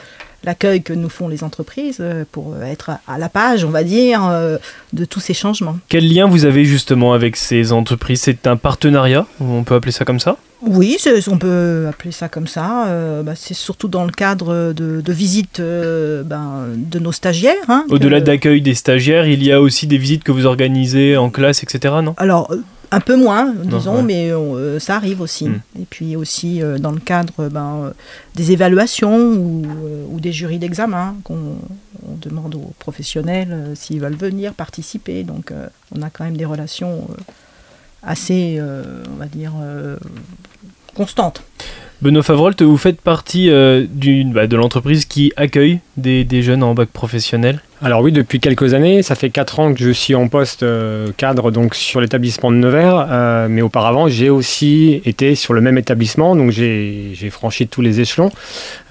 l'accueil 0.43 0.81
que 0.81 0.93
nous 0.93 1.09
font 1.09 1.27
les 1.27 1.43
entreprises, 1.43 1.97
euh, 1.99 2.23
pour 2.31 2.55
être 2.63 2.91
à- 3.07 3.17
la 3.17 3.29
page, 3.29 3.63
on 3.65 3.69
va 3.69 3.83
dire, 3.83 4.25
euh, 4.27 4.57
de 4.93 5.05
tous 5.05 5.19
ces 5.19 5.33
changements. 5.33 5.77
Quel 5.89 6.11
lien 6.11 6.27
vous 6.27 6.45
avez 6.45 6.65
justement 6.65 7.13
avec 7.13 7.35
ces 7.35 7.71
entreprises? 7.71 8.21
C'est 8.21 8.47
un 8.47 8.57
partenariat 8.57 9.25
On 9.41 9.63
peut 9.63 9.75
appeler 9.75 9.91
ça 9.91 10.05
comme 10.05 10.19
ça? 10.19 10.37
Oui, 10.65 10.97
on 11.29 11.37
peut 11.37 11.87
appeler 11.89 12.11
ça 12.13 12.29
comme 12.29 12.47
ça. 12.47 12.87
euh, 12.87 13.21
bah, 13.21 13.33
c'est 13.35 13.53
surtout 13.53 13.89
dans 13.89 14.05
le 14.05 14.11
cadre 14.11 14.71
de, 14.71 15.01
de 15.01 15.13
visites 15.13 15.59
euh, 15.59 16.23
ben, 16.23 16.67
de 16.77 16.99
nos 16.99 17.11
stagiaires. 17.11 17.55
hein, 17.67 17.85
Au-delà 17.89 18.21
que- 18.21 18.25
d'accueil 18.25 18.61
des 18.61 18.73
stagiaires, 18.73 19.27
il 19.27 19.43
y 19.43 19.51
a 19.51 19.59
aussi 19.61 19.87
des 19.87 19.97
visites 19.97 20.23
que 20.23 20.31
vous 20.31 20.45
organisez 20.45 21.17
en 21.17 21.29
classe, 21.29 21.63
etc. 21.63 21.95
Non? 22.01 22.13
Alors, 22.17 22.53
un 22.93 22.99
peu 22.99 23.15
moins, 23.15 23.53
disons, 23.63 23.97
ouais. 23.97 24.03
mais 24.03 24.31
euh, 24.31 24.79
ça 24.79 24.95
arrive 24.95 25.21
aussi. 25.21 25.49
Mm. 25.49 25.61
Et 25.81 25.85
puis 25.89 26.15
aussi 26.15 26.61
euh, 26.61 26.77
dans 26.77 26.91
le 26.91 26.99
cadre 26.99 27.49
ben, 27.49 27.85
euh, 27.85 27.91
des 28.35 28.51
évaluations 28.51 29.17
ou, 29.17 29.65
ou 30.11 30.19
des 30.19 30.31
jurys 30.31 30.59
d'examen 30.59 31.15
qu'on 31.23 31.57
on 32.07 32.15
demande 32.21 32.55
aux 32.55 32.71
professionnels 32.79 33.71
s'ils 33.75 33.99
veulent 33.99 34.15
venir 34.15 34.53
participer. 34.53 35.23
Donc, 35.23 35.53
on 35.95 36.01
a 36.01 36.09
quand 36.09 36.25
même 36.25 36.35
des 36.35 36.45
relations 36.45 37.07
assez, 38.01 38.59
on 38.61 39.15
va 39.15 39.27
dire, 39.27 39.53
constantes. 40.93 41.43
Benoît 42.03 42.21
Favrolt, 42.21 42.61
vous 42.61 42.75
faites 42.75 42.99
partie 42.99 43.49
euh, 43.49 43.85
bah, 44.33 44.45
de 44.45 44.57
l'entreprise 44.57 45.05
qui 45.05 45.31
accueille 45.37 45.79
des, 45.95 46.25
des 46.25 46.41
jeunes 46.41 46.61
en 46.61 46.73
bac 46.73 46.89
professionnel. 46.89 47.61
Alors 47.81 48.01
oui, 48.01 48.11
depuis 48.11 48.41
quelques 48.41 48.73
années, 48.73 49.01
ça 49.03 49.15
fait 49.15 49.29
4 49.29 49.59
ans 49.61 49.73
que 49.73 49.79
je 49.79 49.89
suis 49.89 50.13
en 50.13 50.27
poste 50.27 50.63
euh, 50.63 51.11
cadre 51.15 51.49
donc 51.49 51.75
sur 51.75 52.01
l'établissement 52.01 52.51
de 52.51 52.57
Nevers, 52.57 53.07
euh, 53.09 53.47
mais 53.49 53.61
auparavant 53.61 54.09
j'ai 54.09 54.29
aussi 54.29 55.01
été 55.05 55.35
sur 55.35 55.53
le 55.53 55.61
même 55.61 55.77
établissement, 55.77 56.35
donc 56.35 56.51
j'ai 56.51 57.13
franchi 57.31 57.67
tous 57.69 57.81
les 57.81 58.01
échelons. 58.01 58.31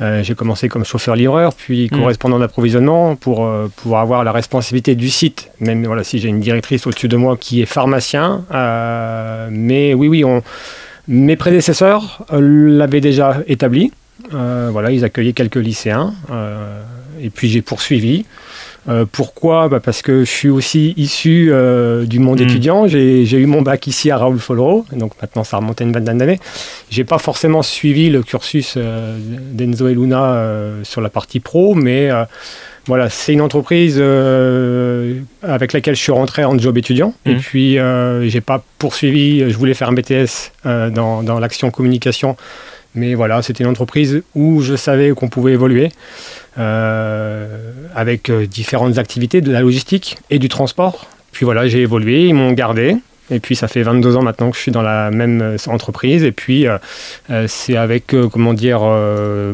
J'ai 0.01 0.35
commencé 0.35 0.71
comme 0.71 0.87
chauffeur-livreur, 0.87 1.53
puis 1.53 1.91
Mm. 1.93 1.99
correspondant 1.99 2.39
d'approvisionnement 2.39 3.15
pour 3.17 3.47
pouvoir 3.77 4.01
avoir 4.01 4.25
la 4.25 4.33
responsabilité 4.33 4.95
du 4.95 5.11
site, 5.11 5.51
même 5.61 5.85
voilà, 5.85 6.03
si 6.03 6.19
j'ai 6.19 6.29
une 6.29 6.41
directrice 6.41 6.87
au-dessus 6.87 7.09
de 7.09 7.17
moi 7.17 7.37
qui 7.37 7.61
est 7.61 7.67
pharmacien. 7.67 8.47
mais 9.51 9.93
oui, 9.93 10.09
oui, 10.09 10.25
on, 10.25 10.43
mes 11.09 11.37
prédécesseurs 11.37 12.25
euh, 12.33 12.41
l'avaient 12.79 13.01
déjà 13.01 13.39
établi. 13.47 13.93
Euh, 14.35 14.69
voilà, 14.71 14.91
ils 14.93 15.05
accueillaient 15.05 15.33
quelques 15.33 15.57
lycéens, 15.57 16.15
euh, 16.31 16.81
et 17.21 17.31
puis 17.31 17.49
j'ai 17.49 17.63
poursuivi. 17.63 18.25
Euh, 18.89 19.05
pourquoi? 19.11 19.69
Bah, 19.69 19.79
Parce 19.81 20.03
que 20.03 20.21
je 20.25 20.31
suis 20.31 20.49
aussi 20.49 20.93
issu 20.97 21.51
euh, 21.53 22.05
du 22.05 22.19
monde 22.19 22.41
Mm. 22.41 22.45
étudiant. 22.45 22.87
J'ai 22.89 23.23
eu 23.25 23.47
mon 23.47 23.63
bac 23.63 23.87
ici 23.87 24.11
à 24.11 24.17
Raoul 24.19 24.39
Follereau, 24.41 24.85
donc 24.93 25.13
maintenant 25.21 25.45
ça 25.45 25.57
remonte 25.59 25.81
à 25.81 25.85
une 25.85 25.93
vingtaine 25.93 26.19
d'années. 26.19 26.41
J'ai 26.91 27.05
pas 27.05 27.19
forcément 27.19 27.63
suivi 27.63 28.11
le 28.11 28.23
cursus 28.23 28.75
euh, 28.77 29.17
d'Enzo 29.53 29.89
et 29.89 29.95
Luna 29.95 30.45
sur 30.83 31.01
la 31.01 31.11
partie 31.11 31.39
pro, 31.41 31.75
mais 31.75 32.11
voilà, 32.87 33.09
c'est 33.11 33.33
une 33.33 33.41
entreprise 33.41 33.97
euh, 33.99 35.21
avec 35.43 35.73
laquelle 35.73 35.95
je 35.95 36.01
suis 36.03 36.13
rentré 36.13 36.45
en 36.45 36.59
job 36.59 36.77
étudiant. 36.79 37.15
Et 37.27 37.35
Mhm. 37.35 37.39
puis 37.41 37.79
euh, 37.79 38.29
j'ai 38.29 38.41
pas 38.41 38.63
poursuivi. 38.79 39.49
Je 39.51 39.57
voulais 39.57 39.75
faire 39.75 39.89
un 39.89 39.93
BTS 39.93 40.51
euh, 40.67 40.91
dans, 40.91 41.23
dans 41.23 41.39
l'action 41.39 41.71
communication. 41.71 42.37
Mais 42.95 43.15
voilà, 43.15 43.41
c'était 43.41 43.65
une 43.65 43.71
entreprise 43.71 44.23
où 44.35 44.61
je 44.61 44.75
savais 44.77 45.11
qu'on 45.13 45.29
pouvait 45.29 45.53
évoluer 45.53 45.89
euh, 46.59 47.47
avec 47.95 48.31
différentes 48.31 48.99
activités, 48.99 49.41
de 49.41 49.51
la 49.53 49.61
logistique 49.61 50.19
et 50.31 50.39
du 50.39 50.49
transport. 50.49 51.07
Puis 51.33 51.45
voilà, 51.47 51.67
j'ai 51.69 51.81
évolué, 51.81 52.27
ils 52.27 52.35
m'ont 52.35 52.53
gardé. 52.53 52.97
Et 53.33 53.41
puis 53.41 53.57
ça 53.57 53.69
fait 53.69 53.83
22 53.83 54.17
ans 54.17 54.23
maintenant 54.23 54.51
que 54.51 54.57
je 54.57 54.63
suis 54.63 54.73
dans 54.73 54.83
la 54.83 55.11
même 55.11 55.41
euh, 55.41 55.57
entreprise. 55.67 56.23
Et 56.25 56.33
puis 56.33 56.67
euh, 56.67 56.79
euh, 57.31 57.47
c'est 57.49 57.77
avec, 57.77 58.15
comment 58.33 58.55
dire, 58.55 58.81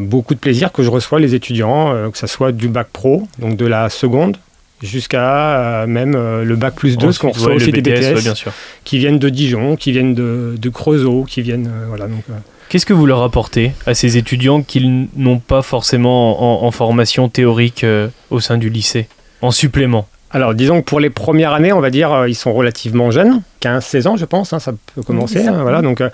beaucoup 0.01 0.35
de 0.35 0.41
plaisir 0.41 0.73
que 0.73 0.83
je 0.83 0.91
reçois 0.91 1.21
les 1.21 1.35
étudiants, 1.35 2.11
que 2.11 2.19
ce 2.19 2.27
soit 2.27 2.53
du 2.53 2.69
bac 2.69 2.89
pro, 2.93 3.27
donc 3.39 3.57
de 3.57 3.67
la 3.67 3.89
seconde, 3.89 4.37
jusqu'à 4.83 5.85
même 5.87 6.13
le 6.13 6.57
bac 6.57 6.75
plus 6.75 6.97
2, 6.97 7.07
parce 7.07 7.19
qu'on 7.19 7.31
reçoit 7.31 7.55
aussi 7.55 7.73
des 7.73 7.81
BTS, 7.81 8.15
ouais, 8.15 8.23
bien 8.23 8.35
sûr. 8.35 8.53
qui 8.85 8.99
viennent 8.99 9.19
de 9.19 9.29
Dijon, 9.29 9.77
qui 9.77 9.93
viennent 9.93 10.15
de, 10.15 10.57
de 10.59 10.69
Creusot, 10.69 11.25
qui 11.25 11.43
viennent... 11.43 11.71
voilà, 11.89 12.07
donc, 12.07 12.25
Qu'est-ce 12.69 12.85
que 12.85 12.93
vous 12.93 13.07
leur 13.07 13.23
apportez 13.23 13.73
à 13.87 13.95
ces 13.95 14.19
étudiants 14.19 14.63
qu'ils 14.63 15.09
n'ont 15.17 15.39
pas 15.39 15.63
forcément 15.63 16.63
en, 16.63 16.67
en 16.67 16.71
formation 16.71 17.31
théorique 17.31 17.83
euh, 17.83 18.09
au 18.31 18.41
sein 18.41 18.59
du 18.59 18.69
lycée, 18.69 19.09
en 19.41 19.51
supplément? 19.51 20.07
Alors, 20.31 20.55
disons 20.55 20.81
que 20.83 20.87
pour 20.87 21.01
les 21.01 21.11
premières 21.11 21.53
années, 21.53 21.73
on 21.73 21.81
va 21.81 21.91
dire, 21.91 22.13
euh, 22.13 22.29
ils 22.29 22.35
sont 22.35 22.53
relativement 22.53 23.11
jeunes, 23.11 23.41
15-16 23.63 24.09
ans, 24.09 24.17
je 24.17 24.25
pense, 24.27 24.53
hein, 24.53 24.59
ça 24.59 24.73
peut 24.95 25.03
commencer. 25.03 25.47
hein, 25.47 25.63
voilà, 25.63 25.81
donc, 25.83 26.01
euh, 26.01 26.11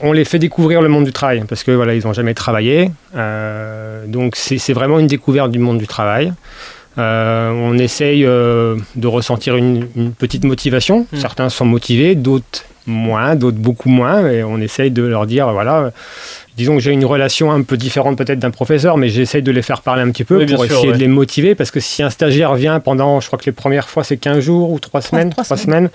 on 0.00 0.12
les 0.12 0.24
fait 0.24 0.38
découvrir 0.38 0.82
le 0.82 0.88
monde 0.88 1.04
du 1.04 1.12
travail 1.12 1.42
parce 1.48 1.62
que 1.64 1.70
voilà, 1.70 1.94
ils 1.94 2.04
n'ont 2.04 2.12
jamais 2.12 2.34
travaillé. 2.34 2.90
euh, 3.14 4.04
donc, 4.06 4.36
c'est 4.36 4.72
vraiment 4.72 4.98
une 4.98 5.06
découverte 5.06 5.50
du 5.50 5.58
monde 5.58 5.78
du 5.78 5.86
travail. 5.86 6.32
Euh, 6.98 7.50
on 7.50 7.76
essaye 7.78 8.22
de 8.22 9.06
ressentir 9.06 9.56
une, 9.56 9.86
une 9.96 10.12
petite 10.12 10.44
motivation. 10.44 11.06
Mm. 11.12 11.16
Certains 11.18 11.48
sont 11.50 11.66
motivés, 11.66 12.14
d'autres 12.14 12.64
moins, 12.86 13.34
d'autres 13.34 13.58
beaucoup 13.58 13.88
moins. 13.88 14.26
Et 14.28 14.42
on 14.44 14.58
essaye 14.58 14.90
de 14.90 15.02
leur 15.02 15.26
dire, 15.26 15.50
voilà, 15.52 15.92
disons 16.56 16.74
que 16.76 16.80
j'ai 16.80 16.92
une 16.92 17.04
relation 17.04 17.52
un 17.52 17.62
peu 17.62 17.76
différente 17.76 18.16
peut-être 18.16 18.38
d'un 18.38 18.50
professeur, 18.50 18.96
mais 18.96 19.08
j'essaye 19.08 19.42
de 19.42 19.50
les 19.52 19.62
faire 19.62 19.82
parler 19.82 20.02
un 20.02 20.10
petit 20.10 20.24
peu 20.24 20.38
Oui, 20.38 20.46
pour 20.46 20.64
sûr, 20.64 20.72
essayer 20.72 20.88
ouais. 20.88 20.94
de 20.94 21.00
les 21.00 21.08
motiver. 21.08 21.54
Parce 21.54 21.70
que 21.70 21.80
si 21.80 22.02
un 22.02 22.10
stagiaire 22.10 22.54
vient 22.54 22.80
pendant, 22.80 23.20
je 23.20 23.26
crois 23.26 23.38
que 23.38 23.46
les 23.46 23.52
premières 23.52 23.88
fois 23.88 24.04
c'est 24.04 24.16
15 24.16 24.40
jours 24.40 24.70
ou 24.70 24.78
3 24.78 25.00
semaines, 25.02 25.30
trois 25.30 25.44
trois 25.44 25.56
semaines. 25.56 25.90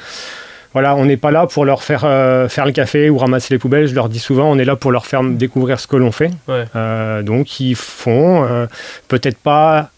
Voilà, 0.74 0.96
on 0.96 1.04
n'est 1.04 1.18
pas 1.18 1.32
là 1.32 1.48
pour 1.48 1.66
leur 1.66 1.84
faire 1.84 2.04
euh, 2.06 2.48
faire 2.48 2.66
le 2.66 2.72
café 2.72 3.10
ou 3.10 3.18
ramasser 3.18 3.54
les 3.54 3.58
poubelles. 3.58 3.88
Je 3.88 3.96
leur 3.96 4.08
dis 4.08 4.20
souvent, 4.20 4.50
on 4.50 4.58
est 4.58 4.64
là 4.64 4.78
pour 4.78 4.92
leur 4.92 5.06
faire 5.06 5.22
découvrir 5.24 5.80
ce 5.80 5.88
que 5.88 5.98
l'on 5.98 6.14
fait. 6.14 6.32
Ouais. 6.48 6.64
Euh, 6.76 7.24
donc, 7.24 7.60
ils 7.60 7.76
font 7.76 8.46
euh, 8.46 8.68
peut-être 9.08 9.38
pas 9.38 9.90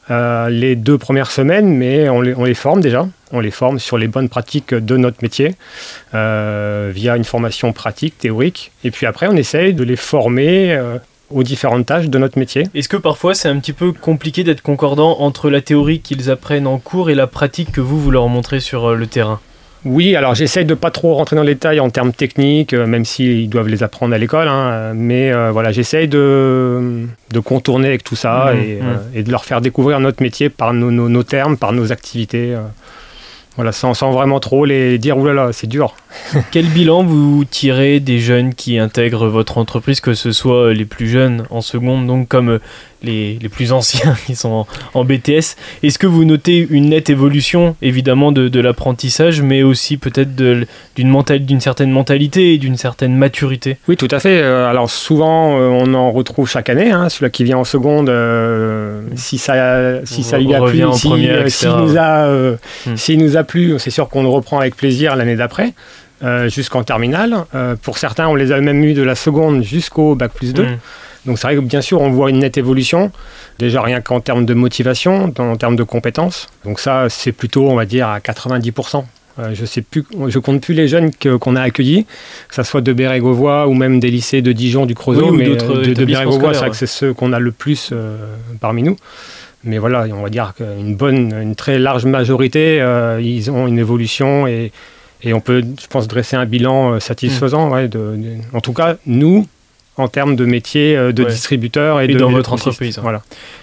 les 0.49 0.75
deux 0.75 0.97
premières 0.97 1.31
semaines, 1.31 1.77
mais 1.77 2.09
on 2.09 2.21
les, 2.21 2.35
on 2.35 2.43
les 2.43 2.53
forme 2.53 2.81
déjà. 2.81 3.07
On 3.31 3.39
les 3.39 3.51
forme 3.51 3.79
sur 3.79 3.97
les 3.97 4.07
bonnes 4.07 4.29
pratiques 4.29 4.73
de 4.73 4.97
notre 4.97 5.17
métier 5.21 5.55
via 6.11 7.15
une 7.15 7.23
formation 7.23 7.71
pratique, 7.71 8.17
théorique. 8.17 8.71
Et 8.83 8.91
puis 8.91 9.05
après, 9.05 9.27
on 9.27 9.35
essaye 9.35 9.73
de 9.73 9.83
les 9.83 9.95
former 9.95 10.77
aux 11.29 11.43
différentes 11.43 11.85
tâches 11.85 12.09
de 12.09 12.17
notre 12.19 12.37
métier. 12.37 12.67
Est-ce 12.75 12.89
que 12.89 12.97
parfois 12.97 13.33
c'est 13.33 13.47
un 13.47 13.59
petit 13.59 13.73
peu 13.73 13.91
compliqué 13.91 14.43
d'être 14.43 14.61
concordant 14.61 15.19
entre 15.19 15.49
la 15.49 15.61
théorie 15.61 16.01
qu'ils 16.01 16.29
apprennent 16.29 16.67
en 16.67 16.79
cours 16.79 17.09
et 17.09 17.15
la 17.15 17.25
pratique 17.25 17.71
que 17.71 17.81
vous, 17.81 17.99
vous 17.99 18.11
leur 18.11 18.27
montrez 18.27 18.59
sur 18.59 18.93
le 18.93 19.07
terrain? 19.07 19.39
Oui, 19.85 20.15
alors 20.15 20.33
j'essaye 20.33 20.63
de 20.63 20.75
pas 20.75 20.91
trop 20.91 21.13
rentrer 21.15 21.35
dans 21.35 21.43
les 21.43 21.55
détails 21.55 21.81
en 21.81 21.89
termes 21.89 22.13
techniques, 22.13 22.73
euh, 22.73 22.85
même 22.87 23.03
s'ils 23.03 23.49
doivent 23.49 23.67
les 23.67 23.83
apprendre 23.83 24.13
à 24.13 24.17
l'école. 24.17 24.47
hein, 24.47 24.93
mais 24.95 25.31
euh, 25.33 25.51
voilà, 25.51 25.71
j'essaye 25.73 26.07
de, 26.07 27.05
de 27.31 27.39
contourner 27.39 27.89
avec 27.89 28.03
tout 28.03 28.15
ça 28.15 28.53
et, 28.53 28.75
mhm. 28.81 28.87
euh, 28.87 28.95
et 29.19 29.23
de 29.23 29.31
leur 29.31 29.43
faire 29.43 29.59
découvrir 29.59 29.99
notre 29.99 30.23
métier 30.23 30.49
par 30.49 30.73
nos, 30.73 30.89
nos- 30.89 31.09
nos 31.09 31.23
termes, 31.23 31.57
par 31.57 31.73
nos 31.73 31.91
activités. 31.91 32.53
euh. 32.55 32.61
voilà, 33.57 33.73
sans, 33.73 33.93
sans 33.93 34.11
vraiment 34.11 34.39
trop 34.39 34.63
les 34.63 34.97
dire, 34.99 35.17
oulala, 35.17 35.49
c'est 35.51 35.67
dur. 35.67 35.95
Quel 36.51 36.65
bilan 36.67 37.03
vous 37.03 37.43
tirez 37.43 37.99
des 37.99 38.19
jeunes 38.19 38.53
qui 38.55 38.79
intègrent 38.79 39.27
votre 39.27 39.57
entreprise, 39.57 39.99
que 39.99 40.13
ce 40.13 40.31
soit 40.31 40.73
les 40.73 40.85
plus 40.85 41.07
jeunes 41.09 41.43
en 41.49 41.59
seconde, 41.61 42.07
donc 42.07 42.29
comme 42.29 42.59
les, 43.03 43.37
les 43.41 43.49
plus 43.49 43.71
anciens 43.71 44.15
qui 44.25 44.35
sont 44.35 44.49
en, 44.49 44.67
en 44.93 45.03
BTS 45.05 45.55
Est-ce 45.83 45.99
que 45.99 46.07
vous 46.07 46.25
notez 46.25 46.65
une 46.69 46.89
nette 46.89 47.09
évolution, 47.09 47.75
évidemment, 47.81 48.31
de, 48.31 48.47
de 48.47 48.59
l'apprentissage, 48.59 49.41
mais 49.41 49.63
aussi 49.63 49.97
peut-être 49.97 50.35
d'une 50.35 51.59
certaine 51.61 51.91
mentalité 51.91 52.53
et 52.53 52.57
d'une 52.57 52.77
certaine 52.77 53.15
maturité? 53.15 53.77
Oui, 53.87 53.97
tout 53.97 54.07
à 54.11 54.19
fait. 54.19 54.39
Euh, 54.41 54.67
Alors 54.67 54.89
souvent, 54.89 55.57
euh, 55.59 55.67
on 55.67 55.93
en 55.93 56.11
retrouve 56.11 56.49
chaque 56.49 56.69
année. 56.69 56.91
Hein, 56.91 57.09
celui 57.09 57.31
qui 57.31 57.43
vient 57.43 57.57
en 57.57 57.63
seconde, 57.63 58.09
euh, 58.09 59.01
si 59.15 59.37
ça, 59.37 60.05
si 60.05 60.21
On 60.21 60.23
ça 60.23 60.37
lui 60.39 60.53
a 60.53 60.61
plu, 60.61 60.83
si, 60.93 61.09
euh, 61.29 61.47
nous 61.77 61.97
a, 61.97 62.25
euh, 62.27 62.55
Hmm. 62.85 62.95
s'il 62.95 63.19
nous 63.19 63.37
a 63.37 63.43
plu, 63.43 63.75
c'est 63.77 63.91
sûr 63.91 64.09
qu'on 64.09 64.23
le 64.23 64.29
reprend 64.29 64.59
avec 64.59 64.75
plaisir 64.75 65.15
l'année 65.15 65.35
d'après. 65.35 65.73
jusqu'en 66.47 66.83
terminale. 66.83 67.35
Pour 67.81 67.97
certains, 67.97 68.27
on 68.29 68.35
les 68.35 68.53
a 68.53 68.61
même 68.61 68.81
eu 68.83 68.93
de 68.93 69.03
la 69.03 69.15
seconde 69.15 69.61
jusqu'au 69.61 70.15
bac 70.15 70.31
plus 70.33 70.53
2. 70.53 70.63
Mm. 70.63 70.77
Donc 71.25 71.39
c'est 71.39 71.47
vrai 71.47 71.55
que 71.55 71.61
bien 71.61 71.81
sûr, 71.81 72.01
on 72.01 72.09
voit 72.11 72.29
une 72.29 72.39
nette 72.39 72.57
évolution, 72.57 73.11
déjà 73.59 73.81
rien 73.81 74.01
qu'en 74.01 74.19
termes 74.19 74.45
de 74.45 74.53
motivation, 74.53 75.31
en 75.37 75.55
termes 75.57 75.75
de 75.75 75.83
compétences. 75.83 76.47
Donc 76.65 76.79
ça, 76.79 77.07
c'est 77.09 77.31
plutôt, 77.31 77.69
on 77.69 77.75
va 77.75 77.85
dire, 77.85 78.07
à 78.09 78.19
90%. 78.19 79.05
Euh, 79.39 79.49
je 79.53 79.65
sais 79.65 79.81
plus, 79.81 80.03
je 80.27 80.37
compte 80.37 80.61
plus 80.61 80.75
les 80.75 80.87
jeunes 80.87 81.09
qu'on 81.39 81.55
a 81.55 81.61
accueillis, 81.61 82.05
que 82.49 82.53
ce 82.55 82.61
soit 82.61 82.81
de 82.81 82.93
Bérégovois 82.93 83.67
ou 83.67 83.73
même 83.73 83.99
des 83.99 84.11
lycées 84.11 84.41
de 84.43 84.51
Dijon, 84.51 84.85
du 84.85 84.93
Creusot, 84.93 85.23
Oui, 85.23 85.29
ou 85.29 85.33
mais 85.33 85.45
d'autres 85.45 85.73
de, 85.81 85.93
de 85.93 86.05
Bérégovois, 86.05 86.53
c'est 86.53 86.59
vrai 86.59 86.69
que 86.69 86.75
c'est 86.75 86.85
ceux 86.85 87.13
qu'on 87.15 87.33
a 87.33 87.39
le 87.39 87.51
plus 87.51 87.89
euh, 87.91 88.17
parmi 88.59 88.83
nous. 88.83 88.95
Mais 89.63 89.77
voilà, 89.79 90.05
on 90.13 90.21
va 90.21 90.29
dire 90.29 90.53
qu'une 90.55 90.93
bonne, 90.95 91.33
une 91.41 91.55
très 91.55 91.79
large 91.79 92.05
majorité, 92.05 92.79
euh, 92.81 93.19
ils 93.23 93.49
ont 93.49 93.65
une 93.65 93.79
évolution 93.79 94.45
et, 94.45 94.71
et 95.23 95.33
on 95.33 95.39
peut, 95.39 95.63
je 95.81 95.87
pense, 95.87 96.07
dresser 96.07 96.35
un 96.35 96.45
bilan 96.45 96.99
satisfaisant. 96.99 97.69
Mm. 97.69 97.71
ouais, 97.71 97.87
de- 97.87 97.97
de- 98.17 98.35
en 98.55 98.59
tout 98.61 98.73
cas, 98.73 98.97
nous, 99.07 99.47
en 99.97 100.07
termes 100.07 100.35
de 100.35 100.45
métier 100.45 100.95
euh, 100.97 101.11
de 101.11 101.23
Ouais. 101.23 101.31
distributeur 101.31 102.01
et, 102.01 102.05
Et 102.05 102.07
de 102.13 102.17
dans 102.19 102.31
votre 102.31 102.53
entreprise, 102.53 102.97
hein. 102.97 103.01
Voilà. 103.03 103.21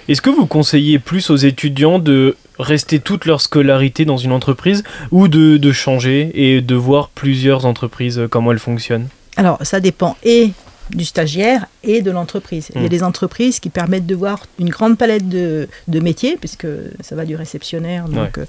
Est-ce 0.09 0.23
que 0.23 0.31
vous 0.31 0.47
conseillez 0.47 0.99
plus 0.99 1.29
aux 1.31 1.37
étudiants 1.37 1.99
de 1.99 2.37
rester 2.59 2.99
toute 3.01 3.25
leur 3.25 3.41
scolarité 3.41 4.05
dans 4.05 4.17
une 4.19 4.33
entreprise 4.33 4.85
ou 5.11 5.29
de, 5.29 5.57
de 5.57 5.73
changer 5.73 6.31
et 6.35 6.61
de 6.61 6.75
voir 6.75 7.09
plusieurs 7.09 7.65
entreprises, 7.67 8.19
euh, 8.19 8.29
comment 8.29 8.53
elles 8.53 8.59
fonctionnent? 8.59 9.09
Alors, 9.37 9.59
ça 9.63 9.81
dépend 9.81 10.17
et 10.23 10.51
du 10.91 11.05
stagiaire 11.05 11.67
et 11.85 12.03
de 12.03 12.11
l'entreprise. 12.11 12.69
Il 12.75 12.81
y 12.81 12.83
Mm. 12.83 12.87
a 12.87 12.89
des 12.89 13.03
entreprises 13.05 13.61
qui 13.61 13.71
permettent 13.71 14.07
de 14.07 14.15
voir 14.17 14.41
une 14.59 14.69
grande 14.71 14.99
palette 14.99 15.29
de, 15.29 15.69
de 15.87 16.01
métiers, 16.01 16.37
puisque 16.39 16.67
ça 17.01 17.15
va 17.15 17.25
du 17.25 17.37
réceptionnaire 17.37 18.09
donc, 18.09 18.39
euh, 18.39 18.45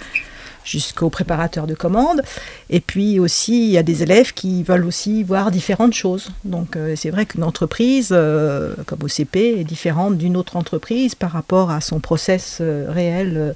jusqu'au 0.63 1.10
préparateur 1.10 1.68
de 1.68 1.74
commandes. 1.74 2.22
Et 2.70 2.80
puis 2.80 3.20
aussi, 3.20 3.65
il 3.65 3.72
y 3.72 3.77
a 3.77 3.84
des 3.84 4.03
élèves 4.03 4.34
qui 4.34 4.63
veulent 4.63 4.86
aussi 4.86 5.24
voir 5.24 5.51
différentes 5.51 5.94
choses. 5.94 6.30
Donc, 6.46 6.75
euh, 6.75 6.94
c'est 6.96 7.10
vrai 7.10 7.25
qu'une 7.25 7.44
entreprise, 7.44 8.10
euh, 8.12 8.74
comme 8.86 9.00
OCP, 9.03 9.36
est 9.60 9.63
différente 9.63 10.18
d'une 10.18 10.38
autre 10.38 10.56
entreprise 10.56 11.15
par 11.15 11.32
rapport 11.32 11.72
à 11.72 11.82
son 11.82 12.00
process 12.00 12.60
euh, 12.62 12.86
réel 12.89 13.34
euh, 13.36 13.51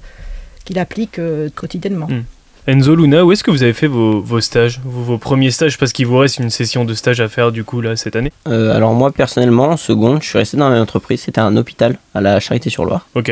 qu'il 0.64 0.78
applique 0.78 1.18
euh, 1.18 1.48
quotidiennement. 1.54 2.08
Mm. 2.08 2.24
Enzo, 2.68 2.96
Luna, 2.96 3.24
où 3.24 3.30
est-ce 3.30 3.44
que 3.44 3.52
vous 3.52 3.62
avez 3.62 3.72
fait 3.72 3.86
vos, 3.86 4.20
vos 4.20 4.40
stages, 4.40 4.80
vos, 4.84 5.02
vos 5.02 5.18
premiers 5.18 5.52
stages? 5.52 5.78
Parce 5.78 5.92
qu'il 5.92 6.06
vous 6.08 6.18
reste 6.18 6.38
une 6.40 6.50
session 6.50 6.84
de 6.84 6.94
stage 6.94 7.20
à 7.20 7.28
faire 7.28 7.52
du 7.52 7.62
coup 7.62 7.80
là 7.80 7.94
cette 7.94 8.16
année. 8.16 8.32
Euh, 8.48 8.74
alors 8.74 8.92
moi 8.92 9.12
personnellement, 9.12 9.68
en 9.68 9.76
seconde, 9.76 10.20
je 10.22 10.28
suis 10.30 10.38
resté 10.38 10.56
dans 10.56 10.64
la 10.68 10.74
même 10.74 10.82
entreprise, 10.82 11.20
c'était 11.20 11.40
un 11.40 11.56
hôpital 11.56 11.96
à 12.12 12.20
la 12.20 12.40
Charité-sur-Loire. 12.40 13.06
Ok. 13.14 13.30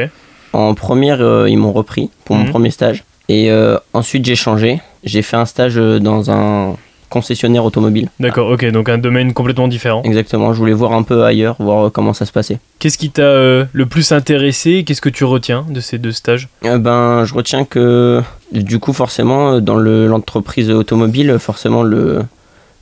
En 0.53 0.75
première, 0.77 1.21
euh, 1.21 1.51
ils 1.51 1.57
m'ont 1.59 1.73
repris 1.73 2.11
pour 2.25 2.37
mon 2.37 2.45
Mhm. 2.45 2.51
premier 2.51 2.71
stage. 2.71 3.03
Et 3.29 3.51
euh, 3.51 3.77
ensuite, 3.93 4.25
j'ai 4.25 4.37
changé. 4.37 4.81
J'ai 5.05 5.23
fait 5.23 5.37
un 5.37 5.47
stage 5.47 5.75
euh, 5.79 5.99
dans 5.99 6.31
un 6.31 6.77
concessionnaire 7.11 7.65
automobile. 7.65 8.09
D'accord, 8.19 8.51
ok, 8.51 8.65
donc 8.73 8.89
un 8.89 8.99
domaine 8.99 9.33
complètement 9.35 9.69
différent. 9.69 10.03
Exactement, 10.03 10.53
je 10.53 10.59
voulais 10.59 10.73
voir 10.73 10.93
un 10.93 11.05
peu 11.05 11.23
ailleurs, 11.25 11.55
voir 11.61 11.87
euh, 11.87 11.91
comment 11.91 12.13
ça 12.13 12.27
se 12.27 12.33
passait. 12.33 12.59
Qu'est-ce 12.81 12.99
qui 12.99 13.11
t'a 13.11 13.23
euh, 13.23 13.65
le 13.73 13.87
plus 13.87 14.11
intéressé? 14.11 14.83
Qu'est-ce 14.85 15.01
que 15.01 15.09
tu 15.11 15.23
retiens 15.25 15.65
de 15.69 15.81
ces 15.81 15.99
deux 15.99 16.11
stages? 16.13 16.49
Euh, 16.65 16.79
ben, 16.79 17.25
je 17.25 17.33
retiens 17.35 17.65
que 17.65 18.21
du 18.53 18.81
coup, 18.81 18.93
forcément, 18.93 19.61
dans 19.61 19.77
le- 19.77 20.09
l'entreprise 20.09 20.71
automobile, 20.71 21.37
forcément, 21.39 21.83
le, 21.85 22.23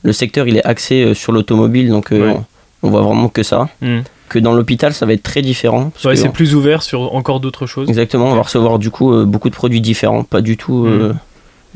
le 0.01 0.13
secteur 0.13 0.47
il 0.47 0.57
est 0.57 0.65
axé 0.65 1.13
sur 1.13 1.31
l'automobile, 1.31 1.89
donc 1.89 2.07
Ouais. 2.11 2.19
on, 2.21 2.43
on 2.81 2.89
voit 2.89 3.01
vraiment 3.01 3.29
que 3.29 3.43
ça. 3.43 3.69
Hmm. 3.81 3.99
Que 4.33 4.39
dans 4.39 4.53
l'hôpital, 4.53 4.93
ça 4.95 5.05
va 5.05 5.13
être 5.13 5.21
très 5.21 5.41
différent. 5.43 5.91
parce 5.91 6.05
Ouais, 6.05 6.13
que- 6.15 6.19
c'est 6.19 6.29
plus 6.29 6.55
ouvert 6.55 6.81
sur 6.81 7.13
encore 7.13 7.39
d'autres 7.39 7.67
choses. 7.67 7.87
Exactement, 7.87 8.31
on 8.31 8.35
va 8.35 8.41
recevoir 8.41 8.79
du 8.79 8.89
coup 8.89 9.13
euh, 9.13 9.25
beaucoup 9.25 9.49
de 9.51 9.55
produits 9.55 9.79
différents, 9.81 10.23
pas 10.23 10.41
du 10.41 10.57
tout 10.57 10.85
euh, 10.87 11.13
Mm. 11.13 11.17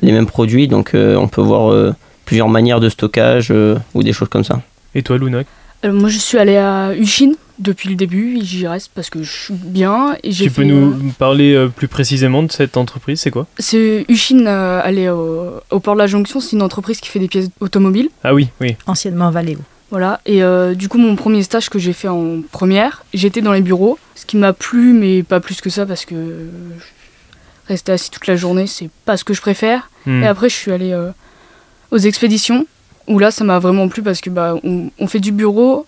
les 0.02 0.12
mêmes 0.12 0.26
produits, 0.26 0.68
donc 0.68 0.96
euh, 0.96 1.16
on 1.18 1.28
peut 1.28 1.42
voir 1.42 1.72
euh, 1.72 1.94
plusieurs 2.26 2.50
manières 2.50 2.80
de 2.80 2.90
stockage 2.90 3.50
euh, 3.52 3.78
ou 3.94 4.02
des 4.02 4.12
choses 4.14 4.30
comme 4.30 4.44
ça. 4.44 4.62
Et 4.96 5.04
toi, 5.04 5.18
Luna 5.20 5.44
Euh, 5.86 5.94
moi, 5.94 6.10
je 6.10 6.18
suis 6.18 6.40
allée 6.40 6.58
à 6.58 6.96
Uchine 6.96 7.36
depuis 7.60 7.90
le 7.90 7.96
début 7.96 8.38
et 8.38 8.42
j'y 8.44 8.66
reste 8.68 8.90
parce 8.96 9.12
que 9.12 9.22
je 9.22 9.32
suis 9.32 9.54
bien. 9.54 10.16
Et 10.24 10.32
j'ai 10.32 10.46
Tu 10.46 10.50
peux 10.52 10.64
fait, 10.64 10.68
nous 10.68 10.88
euh, 10.94 11.12
parler 11.20 11.54
euh, 11.54 11.68
plus 11.68 11.88
précisément 11.88 12.42
de 12.42 12.52
cette 12.52 12.76
entreprise 12.78 13.20
C'est 13.20 13.30
quoi 13.30 13.46
C'est 13.60 14.04
Uchine, 14.10 14.46
euh, 14.48 14.82
elle 14.84 14.98
est 14.98 15.10
au, 15.10 15.52
au 15.70 15.80
port 15.80 15.94
de 15.94 16.00
la 16.00 16.08
Jonction, 16.08 16.40
c'est 16.40 16.56
une 16.56 16.64
entreprise 16.64 17.00
qui 17.00 17.10
fait 17.10 17.20
des 17.20 17.28
pièces 17.28 17.50
automobiles. 17.60 18.10
Ah 18.24 18.34
oui, 18.34 18.48
oui. 18.62 18.76
Anciennement 18.88 19.30
Valéo. 19.30 19.60
Voilà, 19.90 20.20
et 20.26 20.44
euh, 20.44 20.76
du 20.76 20.90
coup, 20.90 20.98
mon 20.98 21.16
premier 21.16 21.44
stage 21.44 21.70
que 21.70 21.80
j'ai 21.80 21.94
fait 21.94 22.10
en 22.10 22.42
première, 22.52 23.06
j'étais 23.14 23.42
dans 23.42 23.54
les 23.54 23.62
bureaux, 23.62 23.98
ce 24.16 24.26
qui 24.26 24.36
m'a 24.36 24.52
plu, 24.52 24.92
mais 24.92 25.24
pas 25.24 25.40
plus 25.40 25.62
que 25.62 25.70
ça, 25.70 25.86
parce 25.86 26.04
que 26.04 26.48
rester 27.68 27.94
assis 27.94 28.12
toute 28.12 28.28
la 28.28 28.36
journée, 28.36 28.68
c'est 28.68 28.90
pas 29.06 29.16
ce 29.16 29.24
que 29.24 29.34
je 29.34 29.40
préfère. 29.40 29.90
Hmm. 30.06 30.24
Et 30.24 30.28
après, 30.28 30.50
je 30.50 30.56
suis 30.56 30.72
allée 30.74 30.92
euh, 30.92 31.12
aux 31.92 32.00
expéditions, 32.00 32.68
où 33.08 33.18
là, 33.18 33.32
ça 33.32 33.46
m'a 33.46 33.60
vraiment 33.60 33.88
plu, 33.88 34.02
parce 34.02 34.20
que 34.20 34.30
bah, 34.30 34.56
on, 34.64 34.90
on 35.00 35.08
fait 35.08 35.22
du 35.22 35.32
bureau, 35.32 35.86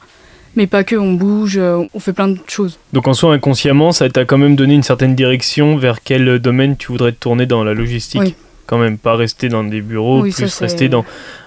mais 0.55 0.65
pas 0.65 0.85
que, 0.85 0.95
on 0.95 1.13
bouge, 1.13 1.57
euh, 1.57 1.83
on 1.93 1.99
fait 1.99 2.13
plein 2.13 2.29
de 2.29 2.39
choses. 2.47 2.79
Donc 2.93 3.05
en 3.07 3.13
soi, 3.13 3.33
inconsciemment, 3.33 3.91
ça 3.91 4.09
t'a 4.09 4.23
quand 4.23 4.37
même 4.37 4.55
donné 4.55 4.75
une 4.75 4.83
certaine 4.83 5.13
direction 5.13 5.75
vers 5.75 6.01
quel 6.01 6.39
domaine 6.39 6.77
tu 6.77 6.87
voudrais 6.93 7.11
te 7.11 7.19
tourner 7.19 7.45
dans 7.45 7.65
la 7.65 7.73
logistique? 7.73 8.21
Oui. 8.21 8.33
Quand 8.69 8.77
même, 8.77 8.99
pas 8.99 9.15
rester 9.15 9.49
dans 9.49 9.63
des 9.63 9.81
bureaux, 9.81 10.21
Oui, 10.21 10.31
plus 10.31 10.55
rester 10.59 10.89
dans 10.89 11.03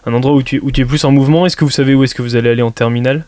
un 0.06 0.12
endroit 0.12 0.34
où 0.34 0.42
tu, 0.42 0.58
où 0.60 0.72
tu 0.72 0.80
es 0.80 0.84
plus 0.84 1.04
en 1.04 1.12
mouvement. 1.12 1.46
Est-ce 1.46 1.56
que 1.56 1.64
vous 1.64 1.70
savez 1.70 1.94
où 1.94 2.02
est-ce 2.02 2.16
que 2.16 2.22
vous 2.22 2.34
allez 2.34 2.50
aller 2.50 2.62
en 2.62 2.72
terminale? 2.72 3.24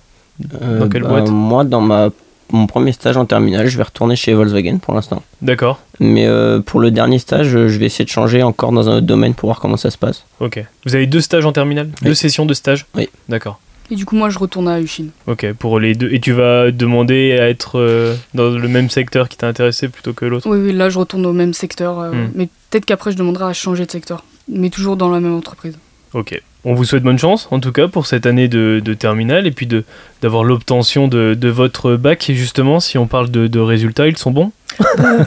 Euh, 0.60 0.80
Dans 0.80 0.88
quelle 0.88 1.02
bah, 1.02 1.10
boîte? 1.10 1.28
Moi, 1.28 1.62
dans 1.62 1.80
ma, 1.80 2.10
mon 2.50 2.66
premier 2.66 2.90
stage 2.90 3.16
en 3.16 3.24
terminale, 3.24 3.68
je 3.68 3.76
vais 3.76 3.84
retourner 3.84 4.16
chez 4.16 4.34
Volkswagen 4.34 4.78
pour 4.78 4.94
l'instant. 4.94 5.22
D'accord, 5.42 5.78
Mais 6.00 6.26
euh, 6.26 6.58
pour 6.58 6.80
le 6.80 6.90
dernier 6.90 7.20
stage, 7.20 7.54
euh, 7.54 7.68
je 7.68 7.78
vais 7.78 7.86
essayer 7.86 8.04
de 8.04 8.10
changer 8.10 8.42
encore 8.42 8.72
dans 8.72 8.88
un 8.88 8.96
autre 8.96 9.06
domaine 9.06 9.34
pour 9.34 9.46
voir 9.46 9.60
comment 9.60 9.76
ça 9.76 9.90
se 9.92 9.98
passe. 9.98 10.24
ok. 10.40 10.64
Vous 10.86 10.96
avez 10.96 11.06
deux 11.06 11.20
stages 11.20 11.46
en 11.46 11.52
terminale? 11.52 11.90
Oui. 12.02 12.08
Deux 12.08 12.14
sessions 12.14 12.46
de 12.46 12.54
stage? 12.54 12.86
Oui. 12.96 13.08
D'accord. 13.28 13.60
Et 13.90 13.96
du 13.96 14.06
coup, 14.06 14.16
moi, 14.16 14.30
je 14.30 14.38
retourne 14.38 14.66
à 14.68 14.80
Uchine. 14.80 15.10
Ok, 15.26 15.52
pour 15.58 15.78
les 15.78 15.94
deux. 15.94 16.10
Et 16.12 16.18
tu 16.20 16.32
vas 16.32 16.70
demander 16.70 17.36
à 17.38 17.48
être 17.48 17.78
euh, 17.78 18.14
dans 18.32 18.50
le 18.50 18.68
même 18.68 18.88
secteur 18.90 19.28
qui 19.28 19.36
t'a 19.36 19.46
intéressé 19.48 19.88
plutôt 19.88 20.12
que 20.14 20.24
l'autre? 20.24 20.48
Oui, 20.48 20.58
oui, 20.58 20.72
là, 20.72 20.88
je 20.88 20.98
retourne 20.98 21.26
au 21.26 21.32
même 21.32 21.52
secteur, 21.54 21.98
euh, 22.00 22.10
Hmm. 22.12 22.30
mais 22.34 22.48
peut-être 22.70 22.86
qu'après, 22.86 23.12
je 23.12 23.16
demanderai 23.16 23.44
à 23.44 23.52
changer 23.52 23.84
de 23.86 23.90
secteur, 23.90 24.24
mais 24.48 24.70
toujours 24.70 24.96
dans 24.96 25.10
la 25.10 25.20
même 25.20 25.34
entreprise. 25.34 25.76
Ok. 26.14 26.40
On 26.66 26.72
vous 26.72 26.84
souhaite 26.84 27.02
bonne 27.02 27.18
chance, 27.18 27.46
en 27.50 27.60
tout 27.60 27.72
cas, 27.72 27.88
pour 27.88 28.06
cette 28.06 28.24
année 28.24 28.48
de, 28.48 28.80
de 28.82 28.94
terminale 28.94 29.46
et 29.46 29.50
puis 29.50 29.66
de 29.66 29.84
d'avoir 30.22 30.44
l'obtention 30.44 31.08
de, 31.08 31.34
de 31.38 31.48
votre 31.50 31.96
bac. 31.96 32.30
Et 32.30 32.34
justement, 32.34 32.80
si 32.80 32.96
on 32.96 33.06
parle 33.06 33.30
de, 33.30 33.48
de 33.48 33.58
résultats, 33.60 34.06
ils 34.08 34.16
sont 34.16 34.30
bons? 34.30 34.50
Euh, 34.80 35.24